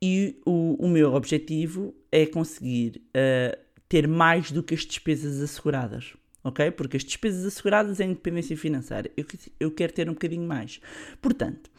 E 0.00 0.40
o, 0.46 0.76
o 0.78 0.88
meu 0.88 1.12
objetivo 1.14 1.94
é 2.10 2.24
conseguir 2.24 3.02
uh, 3.08 3.58
ter 3.88 4.06
mais 4.06 4.52
do 4.52 4.62
que 4.62 4.74
as 4.74 4.84
despesas 4.84 5.40
asseguradas, 5.40 6.14
ok? 6.44 6.70
Porque 6.70 6.96
as 6.96 7.04
despesas 7.04 7.44
asseguradas 7.44 7.98
é 7.98 8.04
independência 8.04 8.56
financeira. 8.56 9.10
Eu, 9.16 9.24
eu 9.58 9.70
quero 9.70 9.92
ter 9.92 10.08
um 10.08 10.12
bocadinho 10.12 10.46
mais. 10.46 10.80
Portanto, 11.20 11.70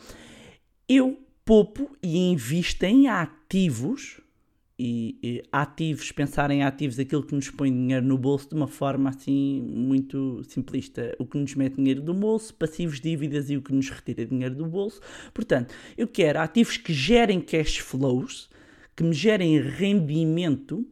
eu 0.88 1.18
poupo 1.46 1.96
e 2.04 2.18
invisto 2.18 2.84
em 2.84 3.08
ativos 3.08 4.20
e, 4.80 5.20
e, 5.22 5.44
ativos, 5.52 6.10
pensar 6.14 6.50
em 6.52 6.64
ativos, 6.64 6.98
aquilo 6.98 7.22
que 7.22 7.36
nos 7.36 7.50
põe 7.50 7.70
dinheiro 7.70 8.06
no 8.06 8.18
bolso 8.18 8.48
de 8.48 8.56
uma 8.56 8.68
forma 8.68 9.10
assim 9.10 9.62
muito 9.62 10.42
simplista. 10.46 11.14
O 11.20 11.26
que 11.26 11.38
nos 11.38 11.54
mete 11.54 11.76
dinheiro 11.76 12.02
do 12.02 12.14
bolso, 12.14 12.54
passivos, 12.54 13.02
dívidas 13.02 13.50
e 13.50 13.58
o 13.58 13.62
que 13.62 13.74
nos 13.74 13.90
retira 13.90 14.26
dinheiro 14.26 14.56
do 14.56 14.66
bolso. 14.66 15.02
Portanto, 15.34 15.76
eu 15.98 16.08
quero 16.08 16.40
ativos 16.40 16.78
que 16.78 16.94
gerem 16.94 17.42
cash 17.42 17.80
flows, 17.80 18.50
que 18.96 19.04
me 19.04 19.12
gerem 19.14 19.60
rendimento 19.60 20.88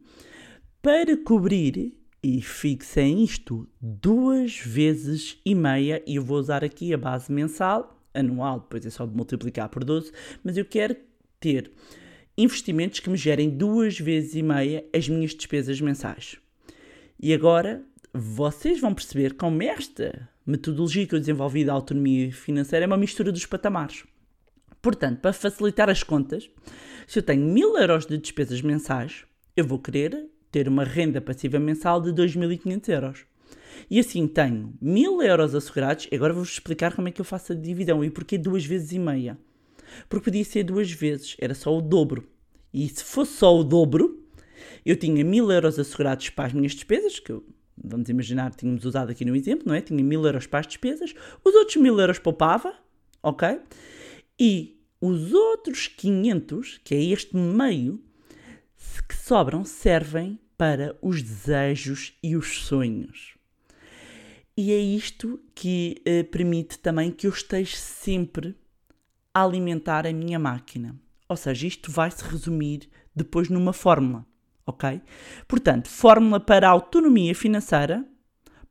para 0.82 1.16
cobrir. 1.16 1.94
E 2.20 2.42
fixem 2.42 3.22
isto 3.22 3.68
duas 3.80 4.58
vezes 4.58 5.38
e 5.46 5.54
meia, 5.54 6.02
e 6.04 6.16
eu 6.16 6.24
vou 6.24 6.36
usar 6.36 6.64
aqui 6.64 6.92
a 6.92 6.98
base 6.98 7.32
mensal, 7.32 8.02
anual, 8.12 8.58
depois 8.58 8.84
é 8.84 8.90
só 8.90 9.06
multiplicar 9.06 9.68
por 9.68 9.84
12, 9.84 10.10
mas 10.42 10.56
eu 10.56 10.64
quero 10.64 10.96
ter 11.38 11.70
investimentos 12.38 13.00
que 13.00 13.10
me 13.10 13.16
gerem 13.16 13.50
duas 13.50 13.98
vezes 13.98 14.36
e 14.36 14.42
meia 14.42 14.84
as 14.94 15.08
minhas 15.08 15.34
despesas 15.34 15.80
mensais. 15.80 16.36
E 17.20 17.34
agora 17.34 17.82
vocês 18.14 18.80
vão 18.80 18.94
perceber 18.94 19.34
como 19.34 19.60
esta 19.60 20.28
metodologia 20.46 21.04
que 21.04 21.16
eu 21.16 21.18
desenvolvi 21.18 21.64
da 21.64 21.72
autonomia 21.72 22.32
financeira 22.32 22.84
é 22.84 22.86
uma 22.86 22.96
mistura 22.96 23.32
dos 23.32 23.44
patamares. 23.44 24.04
Portanto, 24.80 25.20
para 25.20 25.32
facilitar 25.32 25.90
as 25.90 26.04
contas, 26.04 26.48
se 27.08 27.18
eu 27.18 27.22
tenho 27.22 27.44
mil 27.44 27.76
euros 27.76 28.06
de 28.06 28.16
despesas 28.16 28.62
mensais, 28.62 29.24
eu 29.56 29.66
vou 29.66 29.80
querer 29.80 30.30
ter 30.52 30.68
uma 30.68 30.84
renda 30.84 31.20
passiva 31.20 31.58
mensal 31.58 32.00
de 32.00 32.12
2.500 32.12 32.88
euros. 32.88 33.26
E 33.90 33.98
assim 33.98 34.26
tenho 34.28 34.72
mil 34.80 35.20
euros 35.20 35.54
assegurados. 35.54 36.08
Agora 36.12 36.32
vou-vos 36.32 36.52
explicar 36.52 36.94
como 36.94 37.08
é 37.08 37.10
que 37.10 37.20
eu 37.20 37.24
faço 37.24 37.52
a 37.52 37.56
divisão 37.56 38.04
e 38.04 38.10
porquê 38.10 38.38
duas 38.38 38.64
vezes 38.64 38.92
e 38.92 38.98
meia. 38.98 39.36
Porque 40.08 40.24
podia 40.24 40.44
ser 40.44 40.64
duas 40.64 40.90
vezes, 40.90 41.36
era 41.40 41.54
só 41.54 41.76
o 41.76 41.80
dobro. 41.80 42.28
E 42.72 42.88
se 42.88 43.02
fosse 43.02 43.32
só 43.32 43.56
o 43.56 43.64
dobro, 43.64 44.22
eu 44.84 44.96
tinha 44.96 45.24
mil 45.24 45.50
euros 45.50 45.78
assegurados 45.78 46.30
para 46.30 46.46
as 46.46 46.52
minhas 46.52 46.72
despesas, 46.72 47.18
que 47.18 47.32
eu, 47.32 47.44
vamos 47.76 48.08
imaginar, 48.08 48.54
tínhamos 48.54 48.84
usado 48.84 49.10
aqui 49.10 49.24
no 49.24 49.34
exemplo, 49.34 49.64
não 49.66 49.74
é? 49.74 49.80
Tinha 49.80 50.02
mil 50.02 50.24
euros 50.24 50.46
para 50.46 50.60
as 50.60 50.66
despesas, 50.66 51.14
os 51.44 51.54
outros 51.54 51.76
mil 51.76 51.98
euros 51.98 52.18
poupava, 52.18 52.74
ok? 53.22 53.60
E 54.38 54.80
os 55.00 55.32
outros 55.32 55.86
500, 55.86 56.80
que 56.84 56.94
é 56.94 57.02
este 57.02 57.36
meio, 57.36 58.02
que 59.08 59.16
sobram, 59.16 59.64
servem 59.64 60.38
para 60.56 60.96
os 61.00 61.22
desejos 61.22 62.14
e 62.22 62.36
os 62.36 62.64
sonhos. 62.66 63.36
E 64.56 64.72
é 64.72 64.78
isto 64.78 65.40
que 65.54 66.02
eh, 66.04 66.24
permite 66.24 66.78
também 66.80 67.12
que 67.12 67.28
eu 67.28 67.30
esteja 67.30 67.76
sempre 67.76 68.56
a 69.38 69.44
alimentar 69.44 70.06
a 70.06 70.12
minha 70.12 70.38
máquina. 70.38 70.94
Ou 71.28 71.36
seja, 71.36 71.66
isto 71.66 71.90
vai 71.90 72.10
se 72.10 72.24
resumir 72.24 72.88
depois 73.14 73.48
numa 73.48 73.72
fórmula, 73.72 74.24
ok? 74.66 75.00
Portanto, 75.46 75.88
fórmula 75.88 76.40
para 76.40 76.68
a 76.68 76.70
autonomia 76.70 77.34
financeira 77.34 78.04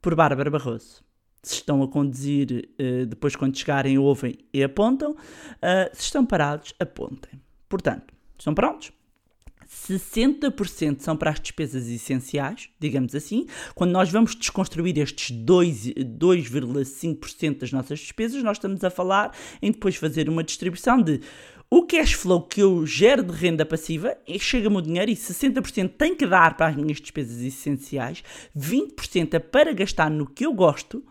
por 0.02 0.16
Bárbara 0.16 0.50
Barroso. 0.50 1.04
Se 1.44 1.56
estão 1.56 1.82
a 1.84 1.88
conduzir, 1.88 2.70
uh, 2.80 3.06
depois 3.06 3.36
quando 3.36 3.58
chegarem 3.58 3.98
ouvem 3.98 4.38
e 4.54 4.64
apontam. 4.64 5.12
Uh, 5.12 5.94
se 5.94 6.04
estão 6.04 6.26
parados, 6.26 6.74
apontem. 6.80 7.40
Portanto, 7.70 8.14
estão 8.38 8.54
prontos? 8.54 8.92
60% 9.68 11.02
são 11.02 11.18
para 11.18 11.32
as 11.32 11.40
despesas 11.40 11.88
essenciais, 11.88 12.70
digamos 12.80 13.14
assim. 13.14 13.46
Quando 13.76 13.92
nós 13.92 14.10
vamos 14.10 14.34
desconstruir 14.36 14.98
estes 14.98 15.36
2,5% 15.36 17.60
das 17.60 17.72
nossas 17.72 18.00
despesas, 18.00 18.42
nós 18.44 18.58
estamos 18.58 18.84
a 18.84 18.90
falar 18.90 19.32
em 19.62 19.72
depois 19.72 19.96
fazer 19.96 20.28
uma 20.30 20.44
distribuição 20.44 21.00
de 21.02 21.22
o 21.70 21.84
cash 21.84 22.14
flow 22.14 22.44
que 22.44 22.62
eu 22.62 22.86
gero 22.86 23.22
de 23.22 23.34
renda 23.34 23.66
passiva 23.66 24.18
chega-me 24.40 24.78
o 24.78 24.82
dinheiro 24.82 25.12
e 25.12 25.16
60% 25.16 25.92
tem 25.98 26.16
que 26.16 26.26
dar 26.26 26.56
para 26.56 26.68
as 26.68 26.78
minhas 26.78 27.02
despesas 27.02 27.42
essenciais, 27.42 28.24
20% 28.58 29.34
é 29.34 29.40
para 29.40 29.74
gastar 29.74 30.10
no 30.10 30.26
que 30.26 30.46
eu 30.46 30.54
gosto 30.54 31.04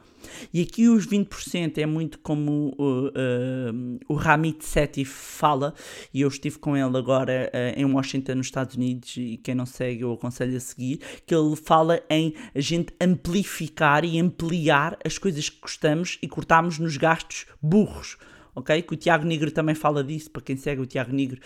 e 0.53 0.63
aqui 0.63 0.89
os 0.89 1.07
20% 1.07 1.79
é 1.79 1.87
muito 1.87 2.19
como 2.19 2.75
uh, 2.79 3.09
uh, 3.09 3.99
o 4.09 4.15
Ramit 4.15 4.65
Sethi 4.65 5.05
fala, 5.05 5.75
e 6.13 6.21
eu 6.21 6.29
estive 6.29 6.59
com 6.59 6.77
ele 6.77 6.97
agora 6.97 7.51
uh, 7.53 7.81
em 7.81 7.85
Washington, 7.85 8.37
nos 8.37 8.47
Estados 8.47 8.77
Unidos, 8.77 9.17
e 9.17 9.37
quem 9.43 9.55
não 9.55 9.67
segue 9.67 10.03
eu 10.03 10.13
aconselho 10.13 10.57
a 10.57 10.61
seguir, 10.61 11.01
que 11.27 11.35
ele 11.35 11.57
fala 11.57 12.03
em 12.09 12.35
a 12.55 12.61
gente 12.61 12.93
amplificar 13.01 14.05
e 14.05 14.19
ampliar 14.21 14.99
as 15.05 15.19
coisas 15.19 15.49
que 15.49 15.61
gostamos 15.61 16.19
e 16.23 16.29
cortarmos 16.29 16.79
nos 16.79 16.97
gastos 16.97 17.47
burros 17.61 18.17
ok? 18.57 18.83
Que 18.83 18.95
o 18.95 18.97
Tiago 18.97 19.25
Negro 19.27 19.51
também 19.51 19.75
fala 19.75 20.03
disso, 20.03 20.31
para 20.31 20.43
quem 20.43 20.57
segue 20.57 20.81
o 20.81 20.87
Tiago 20.87 21.13
Negro, 21.13 21.39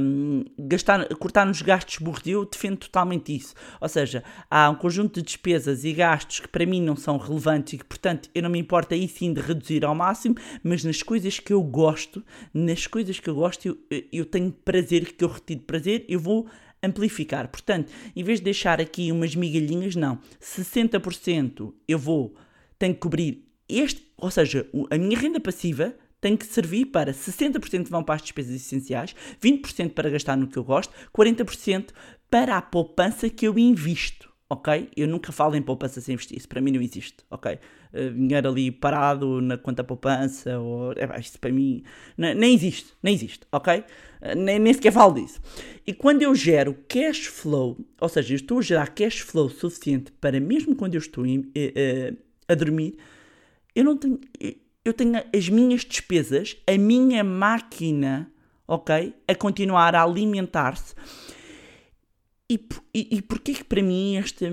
um, 0.00 0.44
gastar, 0.58 1.08
cortar 1.16 1.46
nos 1.46 1.62
gastos 1.62 1.98
eu 2.26 2.44
defendo 2.44 2.76
totalmente 2.76 3.34
isso. 3.34 3.54
Ou 3.80 3.88
seja, 3.88 4.22
há 4.50 4.68
um 4.68 4.74
conjunto 4.74 5.14
de 5.14 5.26
despesas 5.26 5.84
e 5.84 5.92
gastos 5.92 6.40
que 6.40 6.48
para 6.48 6.66
mim 6.66 6.82
não 6.82 6.94
são 6.94 7.16
relevantes 7.16 7.72
e 7.72 7.78
que, 7.78 7.84
portanto, 7.84 8.28
eu 8.34 8.42
não 8.42 8.50
me 8.50 8.58
importo 8.58 8.94
aí 8.94 9.08
sim 9.08 9.32
de 9.32 9.40
reduzir 9.40 9.84
ao 9.84 9.94
máximo, 9.94 10.36
mas 10.62 10.84
nas 10.84 11.02
coisas 11.02 11.40
que 11.40 11.52
eu 11.52 11.62
gosto, 11.62 12.22
nas 12.52 12.86
coisas 12.86 13.18
que 13.18 13.30
eu 13.30 13.34
gosto, 13.34 13.66
eu, 13.66 13.78
eu 14.12 14.26
tenho 14.26 14.52
prazer, 14.52 15.14
que 15.14 15.24
eu 15.24 15.28
retiro 15.28 15.60
prazer, 15.62 16.04
eu 16.08 16.20
vou 16.20 16.46
amplificar. 16.82 17.48
Portanto, 17.48 17.90
em 18.14 18.22
vez 18.22 18.40
de 18.40 18.44
deixar 18.44 18.80
aqui 18.80 19.10
umas 19.10 19.34
migalhinhas, 19.34 19.96
não. 19.96 20.18
60% 20.40 21.72
eu 21.88 21.98
vou, 21.98 22.34
tenho 22.78 22.94
que 22.94 23.00
cobrir 23.00 23.52
este, 23.68 24.06
ou 24.18 24.30
seja, 24.30 24.68
a 24.90 24.98
minha 24.98 25.18
renda 25.18 25.40
passiva 25.40 25.94
tem 26.22 26.36
que 26.36 26.46
servir 26.46 26.86
para 26.86 27.12
60% 27.12 27.88
vão 27.88 28.02
para 28.02 28.14
as 28.14 28.22
despesas 28.22 28.54
essenciais, 28.54 29.14
20% 29.42 29.90
para 29.90 30.08
gastar 30.08 30.36
no 30.36 30.46
que 30.46 30.56
eu 30.56 30.62
gosto, 30.62 30.94
40% 31.12 31.88
para 32.30 32.56
a 32.56 32.62
poupança 32.62 33.28
que 33.28 33.46
eu 33.46 33.58
invisto, 33.58 34.32
ok? 34.48 34.88
Eu 34.96 35.08
nunca 35.08 35.32
falo 35.32 35.56
em 35.56 35.60
poupança 35.60 36.00
sem 36.00 36.14
investir, 36.14 36.38
isso 36.38 36.48
para 36.48 36.60
mim 36.60 36.70
não 36.70 36.80
existe, 36.80 37.24
ok? 37.28 37.58
Uh, 37.92 38.14
dinheiro 38.14 38.48
ali 38.48 38.70
parado 38.70 39.40
na 39.40 39.58
conta 39.58 39.82
poupança, 39.82 40.60
ou, 40.60 40.92
é, 40.92 41.20
isso 41.20 41.40
para 41.40 41.50
mim 41.50 41.82
não, 42.16 42.32
nem 42.34 42.54
existe, 42.54 42.92
nem 43.02 43.14
existe, 43.14 43.44
ok? 43.50 43.80
Uh, 43.80 44.36
nem, 44.36 44.60
nem 44.60 44.72
sequer 44.72 44.92
falo 44.92 45.14
disso. 45.14 45.40
E 45.84 45.92
quando 45.92 46.22
eu 46.22 46.32
gero 46.36 46.72
cash 46.88 47.26
flow, 47.26 47.76
ou 48.00 48.08
seja, 48.08 48.32
eu 48.32 48.36
estou 48.36 48.60
a 48.60 48.62
gerar 48.62 48.86
cash 48.94 49.18
flow 49.18 49.50
suficiente 49.50 50.12
para 50.20 50.38
mesmo 50.38 50.76
quando 50.76 50.94
eu 50.94 51.00
estou 51.00 51.26
em, 51.26 51.40
uh, 51.40 52.16
a 52.46 52.54
dormir, 52.54 52.96
eu 53.74 53.84
não 53.84 53.96
tenho 53.96 54.20
eu 54.84 54.92
tenho 54.92 55.22
as 55.34 55.48
minhas 55.48 55.84
despesas, 55.84 56.56
a 56.66 56.76
minha 56.76 57.22
máquina, 57.22 58.32
ok? 58.66 59.14
A 59.28 59.34
continuar 59.34 59.94
a 59.94 60.02
alimentar-se. 60.02 60.94
E, 62.50 62.60
e, 62.94 63.16
e 63.16 63.22
porquê 63.22 63.54
que 63.54 63.64
para 63.64 63.82
mim 63.82 64.16
esta 64.16 64.46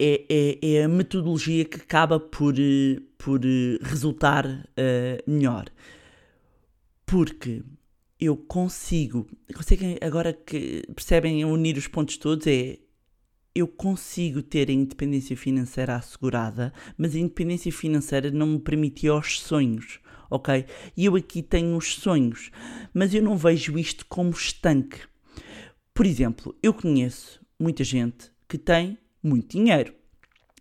é, 0.00 0.24
é, 0.28 0.58
é, 0.62 0.84
a 0.84 0.88
metodologia 0.88 1.64
que 1.64 1.76
acaba 1.76 2.18
por, 2.18 2.54
por 3.16 3.40
resultar 3.82 4.46
uh, 4.46 5.30
melhor? 5.30 5.66
Porque 7.04 7.62
eu 8.20 8.36
consigo, 8.36 9.28
conseguem 9.54 9.96
agora 10.00 10.32
que 10.32 10.82
percebem 10.94 11.44
unir 11.44 11.76
os 11.76 11.86
pontos 11.86 12.16
todos, 12.16 12.46
é 12.46 12.78
eu 13.58 13.66
consigo 13.66 14.40
ter 14.40 14.70
a 14.70 14.72
independência 14.72 15.36
financeira 15.36 15.96
assegurada, 15.96 16.72
mas 16.96 17.14
a 17.14 17.18
independência 17.18 17.72
financeira 17.72 18.30
não 18.30 18.46
me 18.46 18.58
permitia 18.60 19.14
os 19.14 19.40
sonhos, 19.40 19.98
ok? 20.30 20.64
E 20.96 21.04
eu 21.04 21.16
aqui 21.16 21.42
tenho 21.42 21.76
os 21.76 21.96
sonhos, 21.96 22.50
mas 22.94 23.12
eu 23.12 23.22
não 23.22 23.36
vejo 23.36 23.78
isto 23.78 24.06
como 24.06 24.30
estanque. 24.30 25.00
Por 25.92 26.06
exemplo, 26.06 26.54
eu 26.62 26.72
conheço 26.72 27.40
muita 27.58 27.82
gente 27.82 28.30
que 28.48 28.56
tem 28.56 28.96
muito 29.22 29.56
dinheiro 29.56 29.92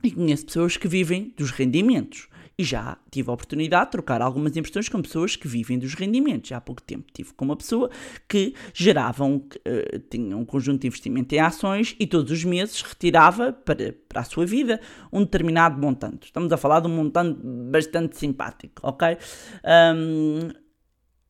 e 0.04 0.12
conheço 0.12 0.48
pessoas 0.48 0.76
que 0.76 0.88
vivem 0.88 1.34
dos 1.38 1.52
rendimentos. 1.52 2.28
E 2.60 2.64
já 2.64 2.98
tive 3.12 3.30
a 3.30 3.34
oportunidade 3.34 3.86
de 3.86 3.92
trocar 3.92 4.20
algumas 4.20 4.58
impressões 4.58 4.90
com 4.90 5.00
pessoas 5.00 5.36
que 5.36 5.48
vivem 5.48 5.78
dos 5.78 5.94
rendimentos. 5.94 6.50
Já 6.50 6.58
há 6.58 6.62
pouco 6.62 6.82
tempo 6.82 7.06
tive 7.14 7.32
com 7.34 7.46
uma 7.46 7.56
pessoa 7.56 7.92
que 8.28 8.56
gerava 8.74 9.24
um, 9.24 9.48
eh, 9.64 10.02
tinha 10.10 10.36
um 10.36 10.44
conjunto 10.44 10.82
de 10.82 10.88
investimento 10.88 11.36
em 11.36 11.40
ações 11.40 11.96
e 12.00 12.08
todos 12.08 12.32
os 12.32 12.44
meses 12.44 12.82
retirava 12.82 13.54
para, 13.54 13.94
para 14.10 14.22
a 14.22 14.24
sua 14.24 14.46
vida 14.46 14.82
um 15.14 15.20
determinado 15.20 15.80
montante. 15.80 16.26
Estamos 16.26 16.52
a 16.52 16.58
falar 16.58 16.80
de 16.80 16.88
um 16.88 16.96
montante 16.96 17.40
bastante 17.44 18.18
simpático, 18.18 18.82
ok? 18.82 19.18
Um, 19.64 20.67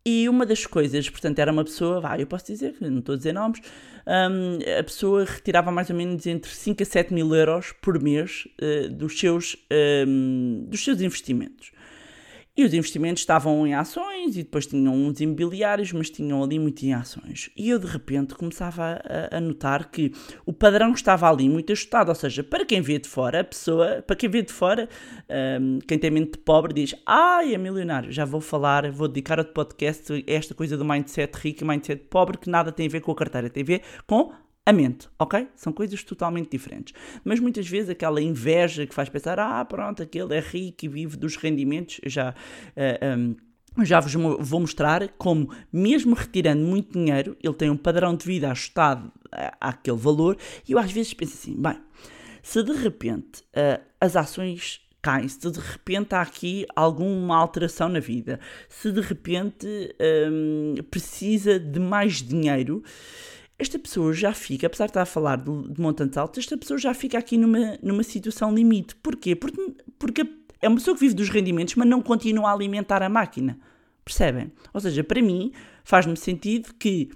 e 0.09 0.29
uma 0.29 0.45
das 0.45 0.65
coisas, 0.65 1.09
portanto, 1.09 1.37
era 1.39 1.51
uma 1.51 1.65
pessoa, 1.65 2.01
eu 2.17 2.25
posso 2.25 2.45
dizer, 2.45 2.75
não 2.79 2.99
estou 2.99 3.15
a 3.15 3.17
dizer 3.17 3.33
nomes, 3.33 3.59
um, 4.07 4.79
a 4.79 4.81
pessoa 4.81 5.25
retirava 5.25 5.69
mais 5.69 5.89
ou 5.89 5.97
menos 5.97 6.25
entre 6.25 6.49
5 6.49 6.81
a 6.81 6.85
7 6.85 7.13
mil 7.13 7.35
euros 7.35 7.73
por 7.81 8.01
mês 8.01 8.47
uh, 8.61 8.89
dos, 8.89 9.19
seus, 9.19 9.57
um, 10.07 10.65
dos 10.69 10.81
seus 10.81 11.01
investimentos. 11.01 11.73
E 12.57 12.65
os 12.65 12.73
investimentos 12.73 13.21
estavam 13.21 13.67
em 13.67 13.75
ações 13.75 14.35
e 14.35 14.41
depois 14.41 14.65
tinham 14.65 14.91
uns 14.91 15.21
imobiliários, 15.21 15.91
mas 15.91 16.09
tinham 16.09 16.43
ali 16.43 16.57
muito 16.57 16.81
em 16.83 16.91
ações. 16.91 17.51
E 17.55 17.69
eu 17.69 17.77
de 17.77 17.85
repente 17.85 18.33
começava 18.33 18.99
a, 19.05 19.37
a 19.37 19.39
notar 19.39 19.91
que 19.91 20.11
o 20.43 20.51
padrão 20.51 20.91
estava 20.91 21.29
ali 21.29 21.47
muito 21.47 21.71
ajustado. 21.71 22.09
Ou 22.09 22.15
seja, 22.15 22.43
para 22.43 22.65
quem 22.65 22.81
vê 22.81 22.97
de 22.97 23.07
fora, 23.07 23.41
a 23.41 23.43
pessoa, 23.43 24.01
para 24.01 24.15
quem 24.15 24.27
vê 24.27 24.41
de 24.41 24.51
fora, 24.51 24.89
um, 25.61 25.77
quem 25.87 25.99
tem 25.99 26.09
mente 26.09 26.39
pobre 26.39 26.73
diz: 26.73 26.95
Ai, 27.05 27.53
é 27.53 27.59
milionário. 27.59 28.11
Já 28.11 28.25
vou 28.25 28.41
falar, 28.41 28.89
vou 28.91 29.07
dedicar 29.07 29.37
outro 29.37 29.53
podcast 29.53 30.11
a 30.11 30.23
esta 30.25 30.55
coisa 30.55 30.75
do 30.75 30.83
mindset 30.83 31.37
rico 31.37 31.63
e 31.63 31.67
mindset 31.67 32.05
pobre 32.09 32.39
que 32.39 32.49
nada 32.49 32.71
tem 32.71 32.87
a 32.87 32.89
ver 32.89 33.01
com 33.01 33.11
a 33.11 33.15
carteira, 33.15 33.51
tem 33.51 33.61
a 33.61 33.67
ver 33.67 33.81
com 34.07 34.33
a 34.67 34.73
mente, 34.73 35.07
ok? 35.17 35.47
São 35.55 35.71
coisas 35.71 36.03
totalmente 36.03 36.51
diferentes. 36.51 36.93
Mas 37.23 37.39
muitas 37.39 37.65
vezes 37.65 37.89
aquela 37.89 38.21
inveja 38.21 38.85
que 38.85 38.93
faz 38.93 39.07
pensar, 39.07 39.39
ah, 39.39 39.63
pronto, 39.63 40.03
aquele 40.03 40.35
é 40.35 40.41
rico 40.41 40.83
e 40.83 40.89
vive 40.89 41.15
dos 41.15 41.37
rendimentos, 41.37 42.01
já. 42.05 42.35
Uh, 42.75 43.17
um, 43.17 43.85
já 43.85 44.01
vos 44.01 44.11
vou 44.13 44.59
mostrar 44.59 45.07
como, 45.17 45.49
mesmo 45.71 46.15
retirando 46.15 46.65
muito 46.65 46.99
dinheiro, 46.99 47.37
ele 47.41 47.53
tem 47.53 47.69
um 47.69 47.77
padrão 47.77 48.13
de 48.13 48.25
vida 48.25 48.51
ajustado 48.51 49.09
àquele 49.61 49.95
valor. 49.95 50.35
E 50.67 50.73
eu 50.73 50.79
às 50.79 50.91
vezes 50.91 51.13
penso 51.13 51.35
assim: 51.35 51.55
bem, 51.55 51.79
se 52.43 52.61
de 52.61 52.73
repente 52.73 53.43
uh, 53.55 53.81
as 54.01 54.17
ações 54.17 54.81
caem, 55.01 55.29
se 55.29 55.49
de 55.49 55.59
repente 55.59 56.13
há 56.13 56.21
aqui 56.21 56.65
alguma 56.75 57.37
alteração 57.37 57.87
na 57.87 58.01
vida, 58.01 58.37
se 58.67 58.91
de 58.91 58.99
repente 58.99 59.65
um, 60.29 60.75
precisa 60.89 61.57
de 61.57 61.79
mais 61.79 62.15
dinheiro, 62.15 62.83
esta 63.59 63.79
pessoa 63.79 64.13
já 64.13 64.33
fica, 64.33 64.67
apesar 64.67 64.85
de 64.85 64.91
estar 64.91 65.01
a 65.01 65.05
falar 65.05 65.37
de, 65.37 65.73
de 65.73 65.81
montantes 65.81 66.17
altos, 66.17 66.39
esta 66.39 66.57
pessoa 66.57 66.77
já 66.77 66.93
fica 66.93 67.17
aqui 67.17 67.37
numa, 67.37 67.77
numa 67.81 68.03
situação 68.03 68.53
limite. 68.53 68.95
Porquê? 68.97 69.35
Porque, 69.35 69.75
porque 69.97 70.29
é 70.61 70.67
uma 70.67 70.77
pessoa 70.77 70.95
que 70.95 71.01
vive 71.01 71.15
dos 71.15 71.29
rendimentos, 71.29 71.75
mas 71.75 71.87
não 71.87 72.01
continua 72.01 72.49
a 72.49 72.53
alimentar 72.53 73.01
a 73.01 73.09
máquina. 73.09 73.59
Percebem? 74.05 74.51
Ou 74.73 74.79
seja, 74.79 75.03
para 75.03 75.21
mim, 75.21 75.51
faz-me 75.83 76.15
sentido 76.15 76.73
que 76.79 77.09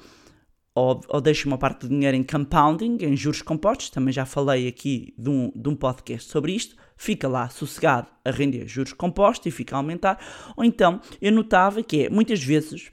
ou, 0.73 1.01
ou 1.09 1.21
deixo 1.21 1.47
uma 1.47 1.57
parte 1.57 1.81
do 1.81 1.89
dinheiro 1.89 2.15
em 2.15 2.23
compounding, 2.23 2.97
em 3.01 3.15
juros 3.15 3.41
compostos, 3.41 3.89
também 3.89 4.13
já 4.13 4.25
falei 4.25 4.67
aqui 4.67 5.13
de 5.17 5.29
um, 5.29 5.51
de 5.53 5.69
um 5.69 5.75
podcast 5.75 6.29
sobre 6.29 6.53
isto, 6.53 6.75
fica 6.95 7.27
lá 7.27 7.49
sossegado 7.49 8.07
a 8.23 8.31
render 8.31 8.67
juros 8.67 8.93
compostos 8.93 9.45
e 9.47 9.51
fica 9.51 9.75
a 9.75 9.79
aumentar, 9.79 10.17
ou 10.55 10.63
então 10.63 11.01
eu 11.21 11.31
notava 11.31 11.83
que 11.83 12.05
é, 12.05 12.09
muitas 12.09 12.41
vezes, 12.41 12.91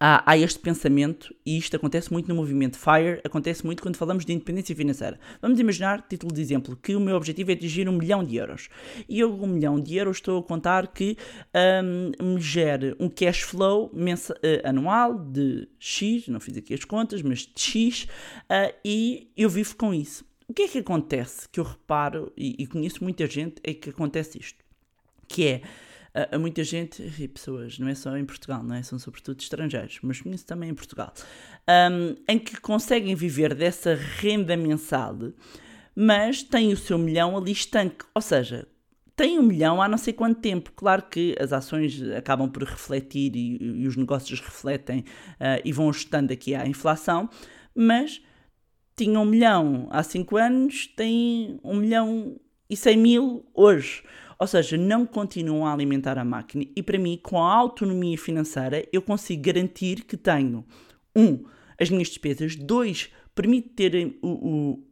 há, 0.00 0.22
há, 0.32 0.38
este 0.38 0.58
pensamento, 0.58 1.34
e 1.44 1.58
isto 1.58 1.76
acontece 1.76 2.10
muito 2.10 2.26
no 2.26 2.34
movimento 2.34 2.78
FIRE, 2.78 3.20
acontece 3.22 3.64
muito 3.64 3.82
quando 3.82 3.96
falamos 3.96 4.24
de 4.24 4.32
independência 4.32 4.74
financeira. 4.74 5.20
Vamos 5.42 5.60
imaginar, 5.60 6.06
título 6.08 6.32
de 6.32 6.40
exemplo, 6.40 6.74
que 6.74 6.96
o 6.96 7.00
meu 7.00 7.14
objetivo 7.14 7.50
é 7.50 7.54
atingir 7.54 7.86
um 7.86 7.92
milhão 7.92 8.24
de 8.24 8.36
euros. 8.36 8.70
E 9.06 9.20
eu, 9.20 9.30
um 9.30 9.46
milhão 9.46 9.78
de 9.78 9.96
euros, 9.96 10.16
estou 10.16 10.40
a 10.40 10.42
contar 10.42 10.88
que 10.88 11.18
um, 11.54 12.32
me 12.34 12.40
gere 12.40 12.96
um 12.98 13.10
cash 13.10 13.42
flow 13.42 13.90
mensa, 13.92 14.32
uh, 14.34 14.66
anual 14.66 15.18
de 15.18 15.68
X, 15.78 16.26
não 16.28 16.40
fiz 16.40 16.56
aqui 16.56 16.72
as 16.72 16.84
contas, 16.84 17.20
mas 17.20 17.40
de 17.40 17.60
X, 17.60 18.04
uh, 18.04 18.74
e 18.82 19.30
eu 19.36 19.50
vivo 19.50 19.76
com 19.76 19.92
isso. 19.92 20.24
O 20.48 20.54
que 20.54 20.62
é 20.62 20.68
que 20.68 20.78
acontece 20.78 21.48
que 21.48 21.60
eu 21.60 21.64
reparo, 21.64 22.32
e, 22.36 22.56
e 22.58 22.66
conheço 22.66 23.04
muita 23.04 23.26
gente, 23.26 23.60
é 23.62 23.74
que 23.74 23.90
acontece 23.90 24.38
isto, 24.38 24.64
que 25.28 25.46
é 25.46 25.62
a, 26.14 26.36
a, 26.36 26.38
muita 26.38 26.64
gente 26.64 27.02
e 27.18 27.28
pessoas, 27.28 27.78
não 27.78 27.88
é 27.88 27.94
só 27.94 28.16
em 28.16 28.24
Portugal, 28.24 28.62
não 28.62 28.74
é? 28.74 28.82
São 28.82 28.98
sobretudo 28.98 29.40
estrangeiros, 29.40 29.98
mas 30.02 30.20
conheço 30.20 30.46
também 30.46 30.70
em 30.70 30.74
Portugal, 30.74 31.12
um, 31.68 32.16
em 32.28 32.38
que 32.38 32.60
conseguem 32.60 33.14
viver 33.14 33.54
dessa 33.54 33.94
renda 33.94 34.56
mensal, 34.56 35.16
mas 35.94 36.42
têm 36.42 36.72
o 36.72 36.76
seu 36.76 36.98
milhão 36.98 37.36
ali 37.36 37.52
estanque. 37.52 38.04
Ou 38.14 38.22
seja, 38.22 38.66
têm 39.16 39.38
um 39.38 39.42
milhão 39.42 39.82
há 39.82 39.88
não 39.88 39.98
sei 39.98 40.12
quanto 40.12 40.40
tempo. 40.40 40.72
Claro 40.74 41.02
que 41.02 41.36
as 41.38 41.52
ações 41.52 42.02
acabam 42.16 42.48
por 42.48 42.62
refletir 42.62 43.36
e, 43.36 43.58
e 43.60 43.86
os 43.86 43.96
negócios 43.96 44.40
refletem 44.40 45.00
uh, 45.00 45.60
e 45.64 45.72
vão 45.72 45.88
ajustando 45.90 46.32
aqui 46.32 46.54
à 46.54 46.66
inflação, 46.66 47.28
mas 47.74 48.22
tinham 48.96 49.22
um 49.22 49.26
milhão 49.26 49.88
há 49.90 50.02
5 50.02 50.36
anos, 50.36 50.86
têm 50.86 51.58
um 51.62 51.76
milhão 51.76 52.40
e 52.68 52.76
100 52.76 52.96
mil 52.96 53.46
hoje. 53.54 54.02
Ou 54.40 54.46
seja, 54.46 54.76
não 54.78 55.04
continuam 55.04 55.66
a 55.66 55.72
alimentar 55.72 56.16
a 56.16 56.24
máquina. 56.24 56.64
E 56.74 56.82
para 56.82 56.98
mim, 56.98 57.20
com 57.22 57.42
a 57.42 57.54
autonomia 57.54 58.16
financeira, 58.16 58.82
eu 58.90 59.02
consigo 59.02 59.42
garantir 59.42 60.04
que 60.04 60.16
tenho, 60.16 60.64
um, 61.14 61.44
as 61.78 61.90
minhas 61.90 62.08
despesas, 62.08 62.56
dois, 62.56 63.10
permite 63.34 63.68
ter 63.68 64.16
o, 64.22 64.28
o 64.28 64.90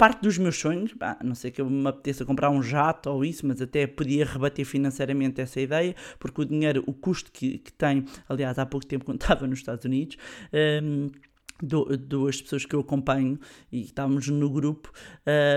parte 0.00 0.22
dos 0.22 0.38
meus 0.38 0.56
sonhos, 0.56 0.94
bah, 0.94 1.18
não 1.22 1.34
sei 1.34 1.50
que 1.50 1.60
eu 1.60 1.68
me 1.68 1.86
apeteça 1.86 2.24
comprar 2.24 2.48
um 2.48 2.62
jato 2.62 3.10
ou 3.10 3.22
isso, 3.22 3.46
mas 3.46 3.60
até 3.60 3.86
podia 3.86 4.24
rebater 4.24 4.64
financeiramente 4.64 5.42
essa 5.42 5.60
ideia, 5.60 5.94
porque 6.18 6.40
o 6.40 6.44
dinheiro, 6.46 6.82
o 6.86 6.94
custo 6.94 7.30
que, 7.30 7.58
que 7.58 7.70
tem, 7.70 8.06
aliás, 8.26 8.58
há 8.58 8.64
pouco 8.64 8.86
tempo 8.86 9.04
quando 9.06 9.20
estava 9.20 9.46
nos 9.46 9.58
Estados 9.58 9.84
Unidos, 9.84 10.16
um, 10.82 11.10
duas 11.62 12.40
pessoas 12.40 12.64
que 12.64 12.74
eu 12.74 12.80
acompanho 12.80 13.38
e 13.70 13.82
estávamos 13.82 14.28
no 14.28 14.50
grupo 14.50 14.92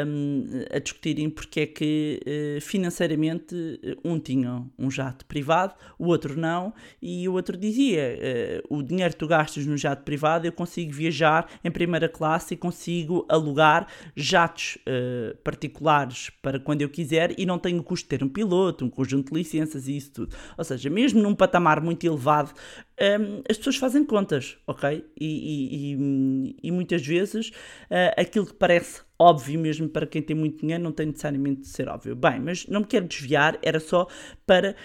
um, 0.05 0.45
a 0.73 0.79
discutirem 0.79 1.29
porque 1.29 1.61
é 1.61 1.65
que 1.65 2.19
uh, 2.25 2.61
financeiramente 2.61 3.55
um 4.03 4.19
tinha 4.19 4.65
um 4.77 4.91
jato 4.91 5.25
privado, 5.25 5.73
o 5.97 6.07
outro 6.07 6.39
não, 6.39 6.73
e 7.01 7.27
o 7.27 7.33
outro 7.33 7.57
dizia: 7.57 8.63
uh, 8.69 8.77
o 8.77 8.83
dinheiro 8.83 9.13
que 9.13 9.19
tu 9.19 9.27
gastas 9.27 9.65
no 9.65 9.77
jato 9.77 10.03
privado 10.03 10.45
eu 10.45 10.51
consigo 10.51 10.91
viajar 10.91 11.49
em 11.63 11.71
primeira 11.71 12.09
classe 12.09 12.53
e 12.53 12.57
consigo 12.57 13.25
alugar 13.29 13.87
jatos 14.15 14.77
uh, 14.87 15.35
particulares 15.37 16.29
para 16.41 16.59
quando 16.59 16.81
eu 16.81 16.89
quiser 16.89 17.33
e 17.37 17.45
não 17.45 17.57
tenho 17.57 17.79
o 17.79 17.83
custo 17.83 18.05
de 18.05 18.09
ter 18.17 18.23
um 18.23 18.29
piloto, 18.29 18.85
um 18.85 18.89
conjunto 18.89 19.33
de 19.33 19.39
licenças 19.39 19.87
e 19.87 19.97
isso 19.97 20.11
tudo. 20.11 20.35
Ou 20.57 20.63
seja, 20.63 20.89
mesmo 20.89 21.21
num 21.21 21.35
patamar 21.35 21.81
muito 21.81 22.05
elevado, 22.05 22.51
um, 23.01 23.41
as 23.49 23.57
pessoas 23.57 23.77
fazem 23.77 24.05
contas, 24.05 24.57
ok? 24.67 25.03
E, 25.19 25.25
e, 25.25 25.93
e, 25.93 26.55
e 26.63 26.71
muitas 26.71 27.05
vezes 27.05 27.49
uh, 27.49 28.13
aquilo 28.17 28.45
que 28.45 28.53
parece 28.53 29.01
óbvio 29.17 29.59
mesmo 29.59 29.89
para 29.89 30.05
quem 30.05 30.21
tem 30.21 30.35
muito 30.35 30.59
dinheiro 30.59 30.83
não 30.83 30.91
tem 30.91 31.07
necessariamente 31.07 31.61
de 31.61 31.67
ser 31.67 31.87
óbvio. 31.87 32.15
Bem, 32.15 32.39
mas 32.39 32.67
não 32.67 32.81
me 32.81 32.85
quero 32.85 33.07
desviar, 33.07 33.57
era 33.61 33.79
só 33.79 34.07
para 34.45 34.75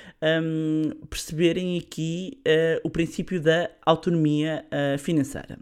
um, 0.42 0.90
perceberem 1.08 1.78
aqui 1.78 2.40
uh, 2.46 2.80
o 2.84 2.90
princípio 2.90 3.40
da 3.40 3.70
autonomia 3.84 4.64
uh, 4.66 4.98
financeira. 4.98 5.58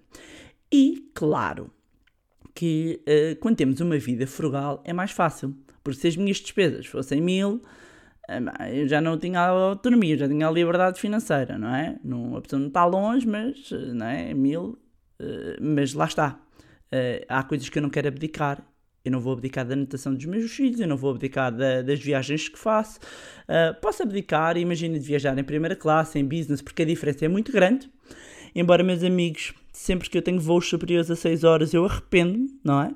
E, 0.72 1.11
claro, 1.14 1.70
que 2.54 3.02
quando 3.40 3.56
temos 3.56 3.80
uma 3.80 3.98
vida 3.98 4.26
frugal 4.26 4.82
é 4.85 4.92
mais 4.92 5.11
fácil, 5.11 5.54
porque 5.85 6.00
se 6.00 6.09
as 6.09 6.16
minhas 6.16 6.38
despesas 6.38 6.87
fossem 6.87 7.20
mil 7.20 7.61
eu 8.73 8.89
já 8.89 9.01
não 9.01 9.19
tinha 9.19 9.41
autonomia, 9.41 10.17
já 10.17 10.29
tinha 10.29 10.51
liberdade 10.51 11.01
financeira, 11.01 11.57
não 11.59 11.75
é? 11.75 11.97
Não, 12.03 12.37
a 12.37 12.41
pessoa 12.41 12.61
não 12.61 12.69
está 12.69 12.85
longe, 12.85 13.27
mas 13.27 13.71
não 13.71 14.07
é? 14.07 14.35
Mil, 14.35 14.79
eh, 15.21 15.57
mas 15.61 15.95
lá 15.95 16.07
está. 16.07 16.41
Eh, 16.91 17.25
há 17.29 17.43
coisas 17.43 17.69
que 17.69 17.79
eu 17.79 17.83
não 17.83 17.91
quero 17.91 18.09
abdicar. 18.09 18.62
Eu 19.05 19.12
não 19.12 19.21
vou 19.21 19.35
abdicar 19.35 19.65
da 19.65 19.77
natação 19.77 20.12
dos 20.12 20.25
meus 20.25 20.51
filhos, 20.51 20.81
eu 20.81 20.89
não 20.89 20.97
vou 20.97 21.12
abdicar 21.12 21.55
da, 21.55 21.81
das 21.81 22.01
viagens 22.01 22.49
que 22.49 22.59
faço. 22.59 22.99
Uh, 23.43 23.81
posso 23.81 24.03
abdicar, 24.03 24.57
imagina, 24.57 24.99
de 24.99 25.07
viajar 25.07 25.39
em 25.39 25.45
primeira 25.45 25.77
classe, 25.77 26.19
em 26.19 26.25
business, 26.25 26.61
porque 26.61 26.83
a 26.83 26.85
diferença 26.85 27.25
é 27.25 27.29
muito 27.29 27.53
grande. 27.53 27.89
Embora, 28.53 28.83
meus 28.83 29.05
amigos, 29.05 29.55
sempre 29.73 30.11
que 30.11 30.19
eu 30.19 30.23
tenho 30.23 30.41
voos 30.41 30.69
superiores 30.69 31.09
a 31.09 31.15
6 31.15 31.45
horas, 31.45 31.73
eu 31.73 31.85
arrependo, 31.85 32.49
não 32.65 32.83
é? 32.83 32.91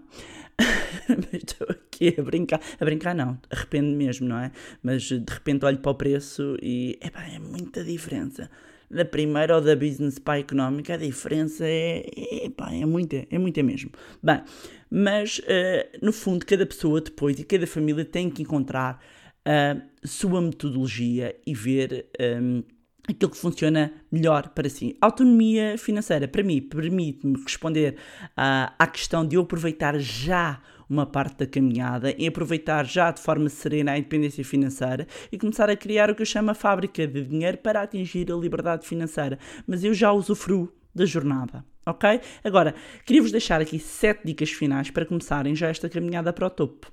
mas 1.08 1.42
estou 1.42 1.66
aqui 1.70 2.14
a 2.18 2.22
brincar. 2.22 2.60
A 2.80 2.84
brincar 2.84 3.14
não, 3.14 3.38
arrependo 3.50 3.96
mesmo, 3.96 4.28
não 4.28 4.38
é? 4.38 4.52
Mas 4.82 5.02
de 5.02 5.24
repente 5.28 5.64
olho 5.64 5.78
para 5.78 5.90
o 5.90 5.94
preço 5.94 6.56
e 6.62 6.98
epá, 7.02 7.24
é 7.26 7.38
muita 7.38 7.84
diferença. 7.84 8.50
da 8.90 9.04
primeira 9.04 9.54
ou 9.56 9.60
da 9.62 9.76
business 9.76 10.18
para 10.18 10.34
a 10.34 10.38
económica, 10.40 10.94
a 10.94 10.96
diferença 10.96 11.64
é, 11.64 12.04
é, 12.46 12.50
pá, 12.50 12.72
é 12.74 12.84
muita, 12.84 13.24
é 13.30 13.38
muita 13.38 13.62
mesmo. 13.62 13.92
Bem, 14.22 14.42
mas 14.90 15.40
eh, 15.46 15.90
no 16.02 16.12
fundo, 16.12 16.44
cada 16.44 16.66
pessoa 16.66 17.00
depois 17.00 17.38
e 17.38 17.44
cada 17.44 17.66
família 17.68 18.04
tem 18.04 18.28
que 18.28 18.42
encontrar 18.42 19.00
a 19.44 19.76
sua 20.06 20.40
metodologia 20.42 21.36
e 21.46 21.54
ver. 21.54 22.06
ehm, 22.18 22.62
aquilo 23.10 23.30
que 23.30 23.36
funciona 23.36 23.92
melhor 24.10 24.48
para 24.50 24.68
si. 24.68 24.96
Autonomia 25.00 25.76
financeira, 25.78 26.26
para 26.26 26.42
mim, 26.42 26.60
permite-me 26.60 27.40
responder 27.42 27.96
à, 28.36 28.72
à 28.78 28.86
questão 28.86 29.26
de 29.26 29.36
eu 29.36 29.42
aproveitar 29.42 29.98
já 29.98 30.60
uma 30.88 31.06
parte 31.06 31.38
da 31.38 31.46
caminhada 31.46 32.12
e 32.18 32.26
aproveitar 32.26 32.84
já 32.84 33.12
de 33.12 33.20
forma 33.20 33.48
serena 33.48 33.92
a 33.92 33.98
independência 33.98 34.44
financeira 34.44 35.06
e 35.30 35.38
começar 35.38 35.70
a 35.70 35.76
criar 35.76 36.10
o 36.10 36.14
que 36.16 36.22
eu 36.22 36.26
chamo 36.26 36.50
a 36.50 36.54
fábrica 36.54 37.06
de 37.06 37.24
dinheiro 37.24 37.58
para 37.58 37.82
atingir 37.82 38.30
a 38.32 38.34
liberdade 38.34 38.84
financeira. 38.86 39.38
Mas 39.66 39.84
eu 39.84 39.94
já 39.94 40.10
usufruo 40.12 40.72
da 40.92 41.06
jornada, 41.06 41.64
ok? 41.86 42.20
Agora, 42.42 42.74
queria-vos 43.06 43.30
deixar 43.30 43.60
aqui 43.60 43.78
sete 43.78 44.26
dicas 44.26 44.50
finais 44.50 44.90
para 44.90 45.06
começarem 45.06 45.54
já 45.54 45.68
esta 45.68 45.88
caminhada 45.88 46.32
para 46.32 46.48
o 46.48 46.50
topo. 46.50 46.90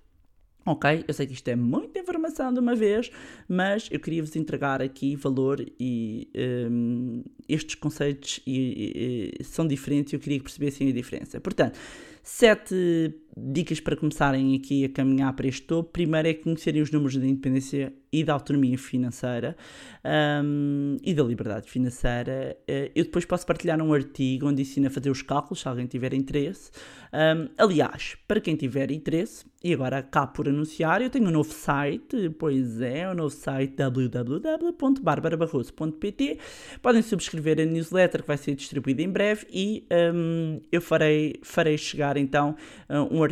Ok, 0.69 1.06
eu 1.08 1.13
sei 1.13 1.25
que 1.25 1.32
isto 1.32 1.47
é 1.47 1.56
muita 1.56 1.97
informação 1.97 2.53
de 2.53 2.60
uma 2.60 2.75
vez, 2.75 3.10
mas 3.47 3.88
eu 3.89 4.01
queria 4.01 4.21
vos 4.21 4.36
entregar 4.36 4.82
aqui 4.82 5.15
valor 5.15 5.65
e 5.80 6.27
hum, 6.69 7.23
estes 7.47 7.75
conceitos 7.75 8.41
e- 8.45 9.32
e- 9.39 9.43
são 9.45 9.65
diferentes 9.65 10.12
e 10.12 10.17
eu 10.17 10.19
queria 10.19 10.39
que 10.39 10.43
percebessem 10.43 10.89
a 10.89 10.91
diferença. 10.91 11.39
Portanto, 11.39 11.80
sete 12.21 13.13
dicas 13.38 13.80
para 13.80 13.95
começarem 13.95 14.56
aqui 14.56 14.86
a 14.86 14.89
caminhar 14.89 15.34
para 15.34 15.47
este 15.47 15.62
topo. 15.62 15.91
Primeiro 15.91 16.28
é 16.28 16.34
conhecerem 16.34 16.82
os 16.82 16.91
números 16.91 17.15
da 17.15 17.26
independência 17.26 17.93
e 18.12 18.23
da 18.23 18.34
autonomia 18.34 18.78
financeira 18.78 19.56
hum, 20.43 20.97
e 21.04 21.13
da 21.13 21.23
liberdade 21.23 21.69
financeira. 21.69 22.58
Eh, 22.67 22.91
Eu 22.95 23.04
depois 23.04 23.26
posso 23.26 23.45
partilhar 23.45 23.82
um 23.82 23.93
artigo 23.93 24.47
onde 24.47 24.62
ensino 24.62 24.88
a 24.88 24.89
fazer 24.89 25.10
os 25.10 25.21
cálculos, 25.21 25.60
se 25.62 25.67
alguém 25.67 25.86
tiver 25.86 26.13
interesse. 26.13 26.71
Hum, 27.13 27.50
aliás, 27.58 28.15
para 28.28 28.39
quem 28.39 28.56
tiver 28.56 28.91
interesse, 28.91 29.45
e 29.63 29.73
agora 29.73 30.02
cá 30.02 30.26
por 30.28 30.47
anunciar, 30.47 31.02
eu 31.02 31.10
tenho 31.10 31.28
um 31.28 31.32
novo 31.32 31.52
site, 31.52 32.30
pois 32.38 32.80
é, 32.80 33.08
o 33.08 33.12
um 33.12 33.15
novo 33.15 33.36
site 33.36 33.76
www.barbarabarroso.pt. 33.76 36.38
Podem 36.82 37.02
subscrever 37.02 37.60
a 37.60 37.65
newsletter 37.65 38.21
que 38.21 38.28
vai 38.28 38.38
ser 38.38 38.56
distribuída 38.56 39.02
em 39.02 39.10
breve 39.10 39.45
e 39.52 39.86
hum, 40.13 40.62
eu 40.71 40.82
farei, 40.82 41.39
farei 41.43 41.78
chegar 41.78 42.17
então 42.17 42.56
um 43.12 43.23
artigo 43.23 43.26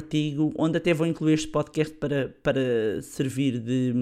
onde 0.58 0.77
até 0.77 0.93
vou 0.93 1.05
incluir 1.08 1.34
este 1.34 1.47
podcast 1.47 1.93
para, 1.95 2.36
para 2.43 3.01
servir 3.01 3.60
de, 3.60 3.93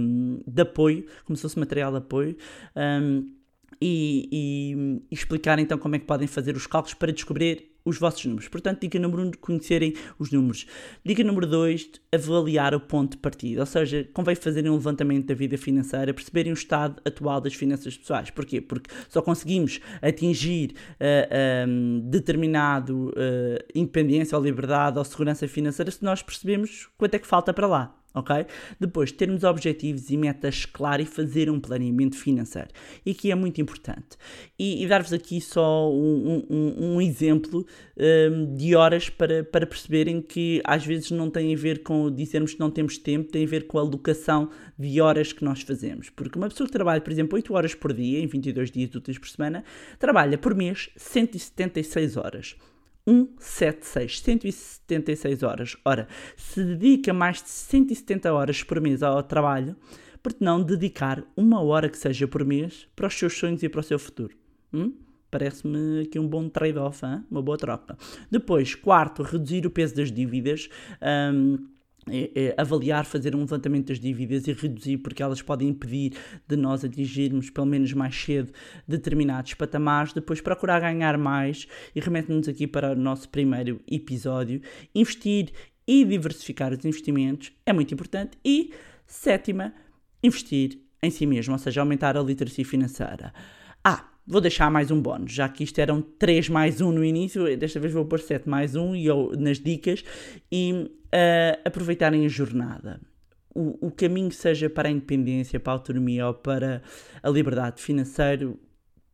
de 0.45 0.61
apoio, 0.61 1.05
como 1.25 1.35
se 1.35 1.41
fosse 1.43 1.59
material 1.59 1.91
de 1.91 1.97
apoio. 1.97 2.35
hum, 2.75 3.33
e, 3.81 4.29
e- 4.31 5.01
e 5.11 5.13
explicar 5.13 5.59
então 5.59 5.77
como 5.77 5.95
é 5.95 5.99
que 5.99 6.05
podem 6.05 6.27
fazer 6.27 6.55
os 6.55 6.65
cálculos 6.67 6.93
para 6.93 7.11
descobrir 7.11 7.72
os 7.85 7.97
vossos 7.97 8.25
números. 8.25 8.47
Portanto, 8.47 8.81
dica 8.81 8.99
número 8.99 9.23
1, 9.23 9.25
um, 9.25 9.31
conhecerem 9.31 9.93
os 10.17 10.31
números. 10.31 10.65
Dica 11.03 11.23
número 11.23 11.45
2, 11.47 11.91
avaliar 12.13 12.73
o 12.73 12.79
ponto 12.79 13.11
de 13.11 13.17
partida. 13.17 13.61
Ou 13.61 13.65
seja, 13.65 14.07
convém 14.13 14.35
fazerem 14.35 14.71
um 14.71 14.75
levantamento 14.75 15.27
da 15.27 15.33
vida 15.33 15.57
financeira, 15.57 16.13
perceberem 16.13 16.51
o 16.51 16.55
estado 16.55 17.01
atual 17.05 17.41
das 17.41 17.53
finanças 17.53 17.97
pessoais. 17.97 18.29
Porquê? 18.29 18.61
Porque 18.61 18.89
só 19.09 19.21
conseguimos 19.21 19.79
atingir 20.01 20.73
ah, 20.99 21.05
ah, 21.29 21.65
determinado 22.03 23.13
ah, 23.15 23.63
independência 23.75 24.37
ou 24.37 24.43
liberdade 24.43 24.97
ou 24.97 25.03
segurança 25.03 25.47
financeira 25.47 25.91
se 25.91 26.03
nós 26.03 26.21
percebemos 26.21 26.87
quanto 26.97 27.15
é 27.15 27.19
que 27.19 27.27
falta 27.27 27.53
para 27.53 27.67
lá 27.67 28.02
ok? 28.13 28.45
Depois, 28.79 29.11
termos 29.11 29.43
objetivos 29.43 30.09
e 30.09 30.17
metas 30.17 30.65
claras 30.65 31.07
e 31.07 31.09
fazer 31.09 31.49
um 31.49 31.59
planeamento 31.59 32.15
financeiro. 32.17 32.69
E 33.05 33.11
aqui 33.11 33.31
é 33.31 33.35
muito 33.35 33.59
importante. 33.59 34.17
E, 34.57 34.83
e 34.83 34.87
dar-vos 34.87 35.11
aqui 35.13 35.41
só 35.41 35.91
um, 35.91 36.43
um- 36.49 36.95
um 36.95 37.01
exemplo 37.01 37.65
hum, 37.97 38.55
de 38.55 38.75
horas 38.75 39.09
para, 39.09 39.43
para 39.43 39.65
perceberem 39.65 40.21
que 40.21 40.61
às 40.63 40.85
vezes 40.85 41.11
não 41.11 41.29
tem 41.29 41.53
a 41.53 41.57
ver 41.57 41.83
com 41.83 42.09
dizermos 42.11 42.53
que 42.53 42.59
não 42.59 42.69
temos 42.69 42.97
tempo, 42.97 43.31
tem 43.31 43.43
a 43.45 43.47
ver 43.47 43.67
com 43.67 43.77
a 43.77 43.81
alocação 43.81 44.49
de 44.77 45.01
horas 45.01 45.33
que 45.33 45.43
nós 45.43 45.61
fazemos. 45.61 46.09
Porque 46.09 46.37
uma 46.37 46.49
pessoa 46.49 46.67
que 46.67 46.73
trabalha, 46.73 47.01
por 47.01 47.11
exemplo, 47.11 47.35
8 47.35 47.53
horas 47.53 47.73
por 47.75 47.93
dia, 47.93 48.19
em 48.19 48.27
22 48.27 48.71
dias 48.71 48.93
úteis 48.93 49.17
por 49.17 49.27
semana, 49.29 49.63
trabalha 49.99 50.37
por 50.37 50.53
mês 50.55 50.89
176 50.95 52.17
horas. 52.17 52.55
176, 53.07 54.19
176 54.19 55.43
horas. 55.43 55.77
Ora, 55.83 56.07
se 56.37 56.63
dedica 56.63 57.13
mais 57.13 57.41
de 57.41 57.49
170 57.49 58.33
horas 58.33 58.63
por 58.63 58.79
mês 58.79 59.03
ao 59.03 59.21
trabalho, 59.21 59.75
por 60.21 60.33
que 60.33 60.43
não 60.43 60.63
dedicar 60.63 61.23
uma 61.35 61.61
hora 61.61 61.89
que 61.89 61.97
seja 61.97 62.27
por 62.27 62.45
mês 62.45 62.87
para 62.95 63.07
os 63.07 63.13
seus 63.13 63.37
sonhos 63.37 63.61
e 63.61 63.67
para 63.67 63.81
o 63.81 63.83
seu 63.83 63.99
futuro? 63.99 64.35
Hum? 64.73 64.93
Parece-me 65.29 66.01
aqui 66.01 66.19
um 66.19 66.27
bom 66.27 66.47
trade-off, 66.47 67.01
uma 67.29 67.41
boa 67.41 67.57
troca. 67.57 67.97
Depois, 68.29 68.75
quarto, 68.75 69.23
reduzir 69.23 69.65
o 69.65 69.71
peso 69.71 69.95
das 69.95 70.11
dívidas. 70.11 70.69
Hum, 71.01 71.67
avaliar, 72.57 73.05
fazer 73.05 73.35
um 73.35 73.39
levantamento 73.39 73.87
das 73.87 73.99
dívidas 73.99 74.47
e 74.47 74.53
reduzir, 74.53 74.97
porque 74.97 75.23
elas 75.23 75.41
podem 75.41 75.69
impedir 75.69 76.13
de 76.47 76.55
nós 76.55 76.83
atingirmos, 76.83 77.49
pelo 77.49 77.67
menos 77.67 77.93
mais 77.93 78.15
cedo, 78.15 78.51
determinados 78.87 79.53
patamares. 79.53 80.13
Depois, 80.13 80.41
procurar 80.41 80.79
ganhar 80.79 81.17
mais 81.17 81.67
e 81.95 81.99
remete-nos 81.99 82.47
aqui 82.47 82.67
para 82.67 82.91
o 82.91 82.95
nosso 82.95 83.29
primeiro 83.29 83.79
episódio. 83.89 84.61
Investir 84.93 85.51
e 85.87 86.05
diversificar 86.05 86.73
os 86.73 86.83
investimentos 86.85 87.51
é 87.65 87.73
muito 87.73 87.93
importante. 87.93 88.37
E, 88.43 88.73
sétima, 89.05 89.73
investir 90.21 90.79
em 91.01 91.09
si 91.09 91.25
mesmo, 91.25 91.53
ou 91.53 91.59
seja, 91.59 91.81
aumentar 91.81 92.15
a 92.15 92.21
literacia 92.21 92.63
financeira. 92.63 93.33
Ah, 93.83 94.09
vou 94.25 94.39
deixar 94.39 94.71
mais 94.71 94.89
um 94.89 95.01
bónus, 95.01 95.33
já 95.33 95.49
que 95.49 95.63
isto 95.63 95.79
eram 95.79 96.01
3 96.01 96.47
mais 96.47 96.79
1 96.79 96.91
no 96.91 97.03
início, 97.03 97.57
desta 97.57 97.79
vez 97.79 97.93
vou 97.93 98.05
pôr 98.05 98.19
7 98.19 98.47
mais 98.47 98.75
1 98.75 98.95
e 98.95 99.05
eu, 99.05 99.33
nas 99.37 99.59
dicas 99.59 100.03
e 100.49 100.89
aproveitarem 101.65 102.25
a 102.25 102.29
jornada. 102.29 102.99
O, 103.53 103.87
o 103.87 103.91
caminho 103.91 104.31
seja 104.31 104.69
para 104.69 104.89
a 104.89 104.91
independência, 104.91 105.59
para 105.59 105.73
a 105.73 105.75
autonomia 105.75 106.27
ou 106.27 106.33
para 106.33 106.81
a 107.21 107.29
liberdade 107.29 107.81
financeira, 107.81 108.51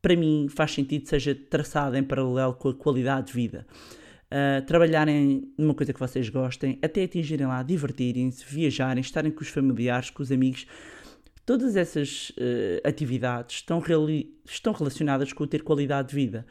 para 0.02 0.16
mim 0.16 0.48
faz 0.50 0.72
sentido 0.72 1.08
seja 1.08 1.36
traçado 1.36 1.98
em 1.98 2.04
paralelo 2.04 2.54
com 2.54 2.70
a 2.70 2.74
qualidade 2.74 3.28
de 3.28 3.34
vida. 3.34 3.68
Uh, 4.32 4.64
trabalharem 4.66 5.52
numa 5.58 5.74
coisa 5.74 5.92
que 5.92 6.00
vocês 6.00 6.30
gostem, 6.30 6.78
até 6.84 7.04
atingirem 7.04 7.48
lá, 7.48 7.64
divertirem-se, 7.64 8.46
viajarem, 8.46 9.02
estarem 9.02 9.32
com 9.32 9.42
os 9.42 9.50
familiares, 9.50 10.10
com 10.10 10.22
os 10.22 10.32
amigos. 10.32 10.68
Todas 11.46 11.76
essas 11.76 12.30
uh, 12.30 12.88
atividades 12.88 13.56
estão, 13.56 13.82
estão 14.46 14.72
relacionadas 14.72 15.34
com 15.34 15.48
ter 15.48 15.64
qualidade 15.64 16.10
de 16.10 16.16
vida. 16.16 16.46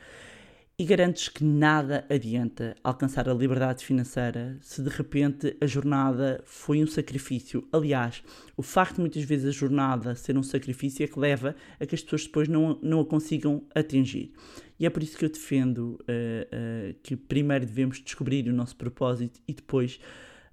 E 0.80 0.84
garantes 0.84 1.28
que 1.28 1.42
nada 1.42 2.06
adianta 2.08 2.76
alcançar 2.84 3.28
a 3.28 3.34
liberdade 3.34 3.84
financeira 3.84 4.56
se 4.60 4.80
de 4.80 4.88
repente 4.88 5.56
a 5.60 5.66
jornada 5.66 6.40
foi 6.44 6.80
um 6.80 6.86
sacrifício. 6.86 7.66
Aliás, 7.72 8.22
o 8.56 8.62
facto 8.62 8.94
de 8.94 9.00
muitas 9.00 9.24
vezes 9.24 9.46
a 9.46 9.50
jornada 9.50 10.14
ser 10.14 10.38
um 10.38 10.42
sacrifício 10.44 11.02
é 11.02 11.08
que 11.08 11.18
leva 11.18 11.56
a 11.80 11.84
que 11.84 11.96
as 11.96 12.02
pessoas 12.04 12.26
depois 12.26 12.46
não, 12.46 12.78
não 12.80 13.00
a 13.00 13.04
consigam 13.04 13.64
atingir. 13.74 14.32
E 14.78 14.86
é 14.86 14.90
por 14.90 15.02
isso 15.02 15.18
que 15.18 15.24
eu 15.24 15.28
defendo 15.28 15.98
eh, 16.06 16.46
eh, 16.52 16.94
que 17.02 17.16
primeiro 17.16 17.66
devemos 17.66 18.00
descobrir 18.00 18.48
o 18.48 18.52
nosso 18.52 18.76
propósito 18.76 19.40
e 19.48 19.54
depois 19.54 19.98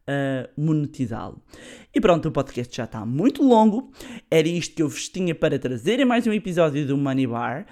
uh, 0.06 0.50
monetizá-lo. 0.60 1.42
E 1.94 2.00
pronto, 2.00 2.30
o 2.30 2.32
podcast 2.32 2.76
já 2.76 2.86
está 2.86 3.06
muito 3.06 3.44
longo. 3.44 3.92
Era 4.30 4.48
isto 4.48 4.76
que 4.76 4.82
eu 4.82 4.90
vos 4.90 5.10
tinha 5.10 5.36
para 5.36 5.60
trazer 5.60 6.00
em 6.00 6.06
mais 6.06 6.26
um 6.26 6.34
episódio 6.34 6.86
do 6.86 6.98
Money 6.98 7.28
Bar. 7.28 7.66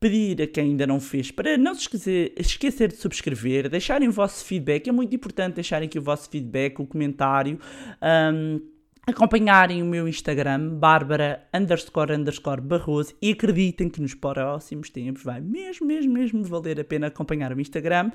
Pedir 0.00 0.42
a 0.42 0.46
quem 0.46 0.70
ainda 0.70 0.86
não 0.86 1.00
fez 1.00 1.30
para 1.30 1.58
não 1.58 1.74
se 1.74 1.80
esquecer, 1.82 2.32
esquecer 2.36 2.88
de 2.88 2.96
subscrever, 2.96 3.68
deixarem 3.68 4.08
o 4.08 4.12
vosso 4.12 4.44
feedback. 4.44 4.88
É 4.88 4.92
muito 4.92 5.14
importante 5.14 5.56
deixarem 5.56 5.86
aqui 5.86 5.98
o 5.98 6.02
vosso 6.02 6.30
feedback, 6.30 6.80
o 6.80 6.86
comentário. 6.86 7.58
um, 8.32 8.60
acompanharem 9.08 9.82
o 9.82 9.86
meu 9.86 10.06
Instagram, 10.06 10.76
Bárbara 10.76 11.42
underscore 11.54 12.12
underscore 12.12 12.60
Barroso, 12.60 13.14
e 13.22 13.32
acreditem 13.32 13.88
que 13.88 14.02
nos 14.02 14.14
próximos 14.14 14.90
tempos 14.90 15.22
vai 15.22 15.40
mesmo, 15.40 15.86
mesmo, 15.86 16.12
mesmo 16.12 16.44
valer 16.44 16.78
a 16.78 16.84
pena 16.84 17.06
acompanhar 17.06 17.52
o 17.52 17.60
Instagram. 17.60 18.10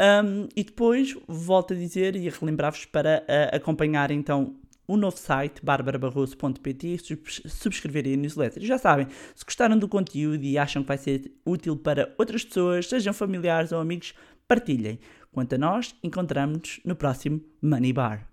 Um, 0.00 0.48
e 0.54 0.62
depois 0.62 1.16
volto 1.26 1.74
a 1.74 1.76
dizer 1.76 2.14
e 2.14 2.28
a 2.28 2.30
relembrar-vos 2.30 2.84
para 2.84 3.24
uh, 3.24 3.56
acompanhar 3.56 4.12
então 4.12 4.54
o 4.88 4.96
novo 4.96 5.16
site, 5.18 5.62
barbarabarroso.pt, 5.62 6.86
e 6.88 6.98
subs- 6.98 7.42
subscreverem 7.46 8.14
a 8.14 8.16
newsletter. 8.16 8.64
Já 8.64 8.78
sabem, 8.78 9.06
se 9.34 9.44
gostaram 9.44 9.78
do 9.78 9.86
conteúdo 9.86 10.42
e 10.42 10.56
acham 10.58 10.82
que 10.82 10.88
vai 10.88 10.96
ser 10.98 11.30
útil 11.44 11.76
para 11.76 12.12
outras 12.18 12.42
pessoas, 12.44 12.88
sejam 12.88 13.12
familiares 13.12 13.70
ou 13.70 13.78
amigos, 13.80 14.14
partilhem. 14.48 14.98
Quanto 15.30 15.54
a 15.54 15.58
nós, 15.58 15.94
encontramos-nos 16.02 16.80
no 16.84 16.96
próximo 16.96 17.40
Money 17.62 17.92
Bar. 17.92 18.26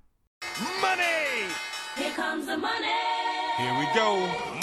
Money! 0.81 1.49
Here 1.97 2.11
comes 2.15 2.45
the 2.45 2.55
money. 2.57 2.87
Here 3.57 3.73
we 3.77 3.85
go. 3.93 4.54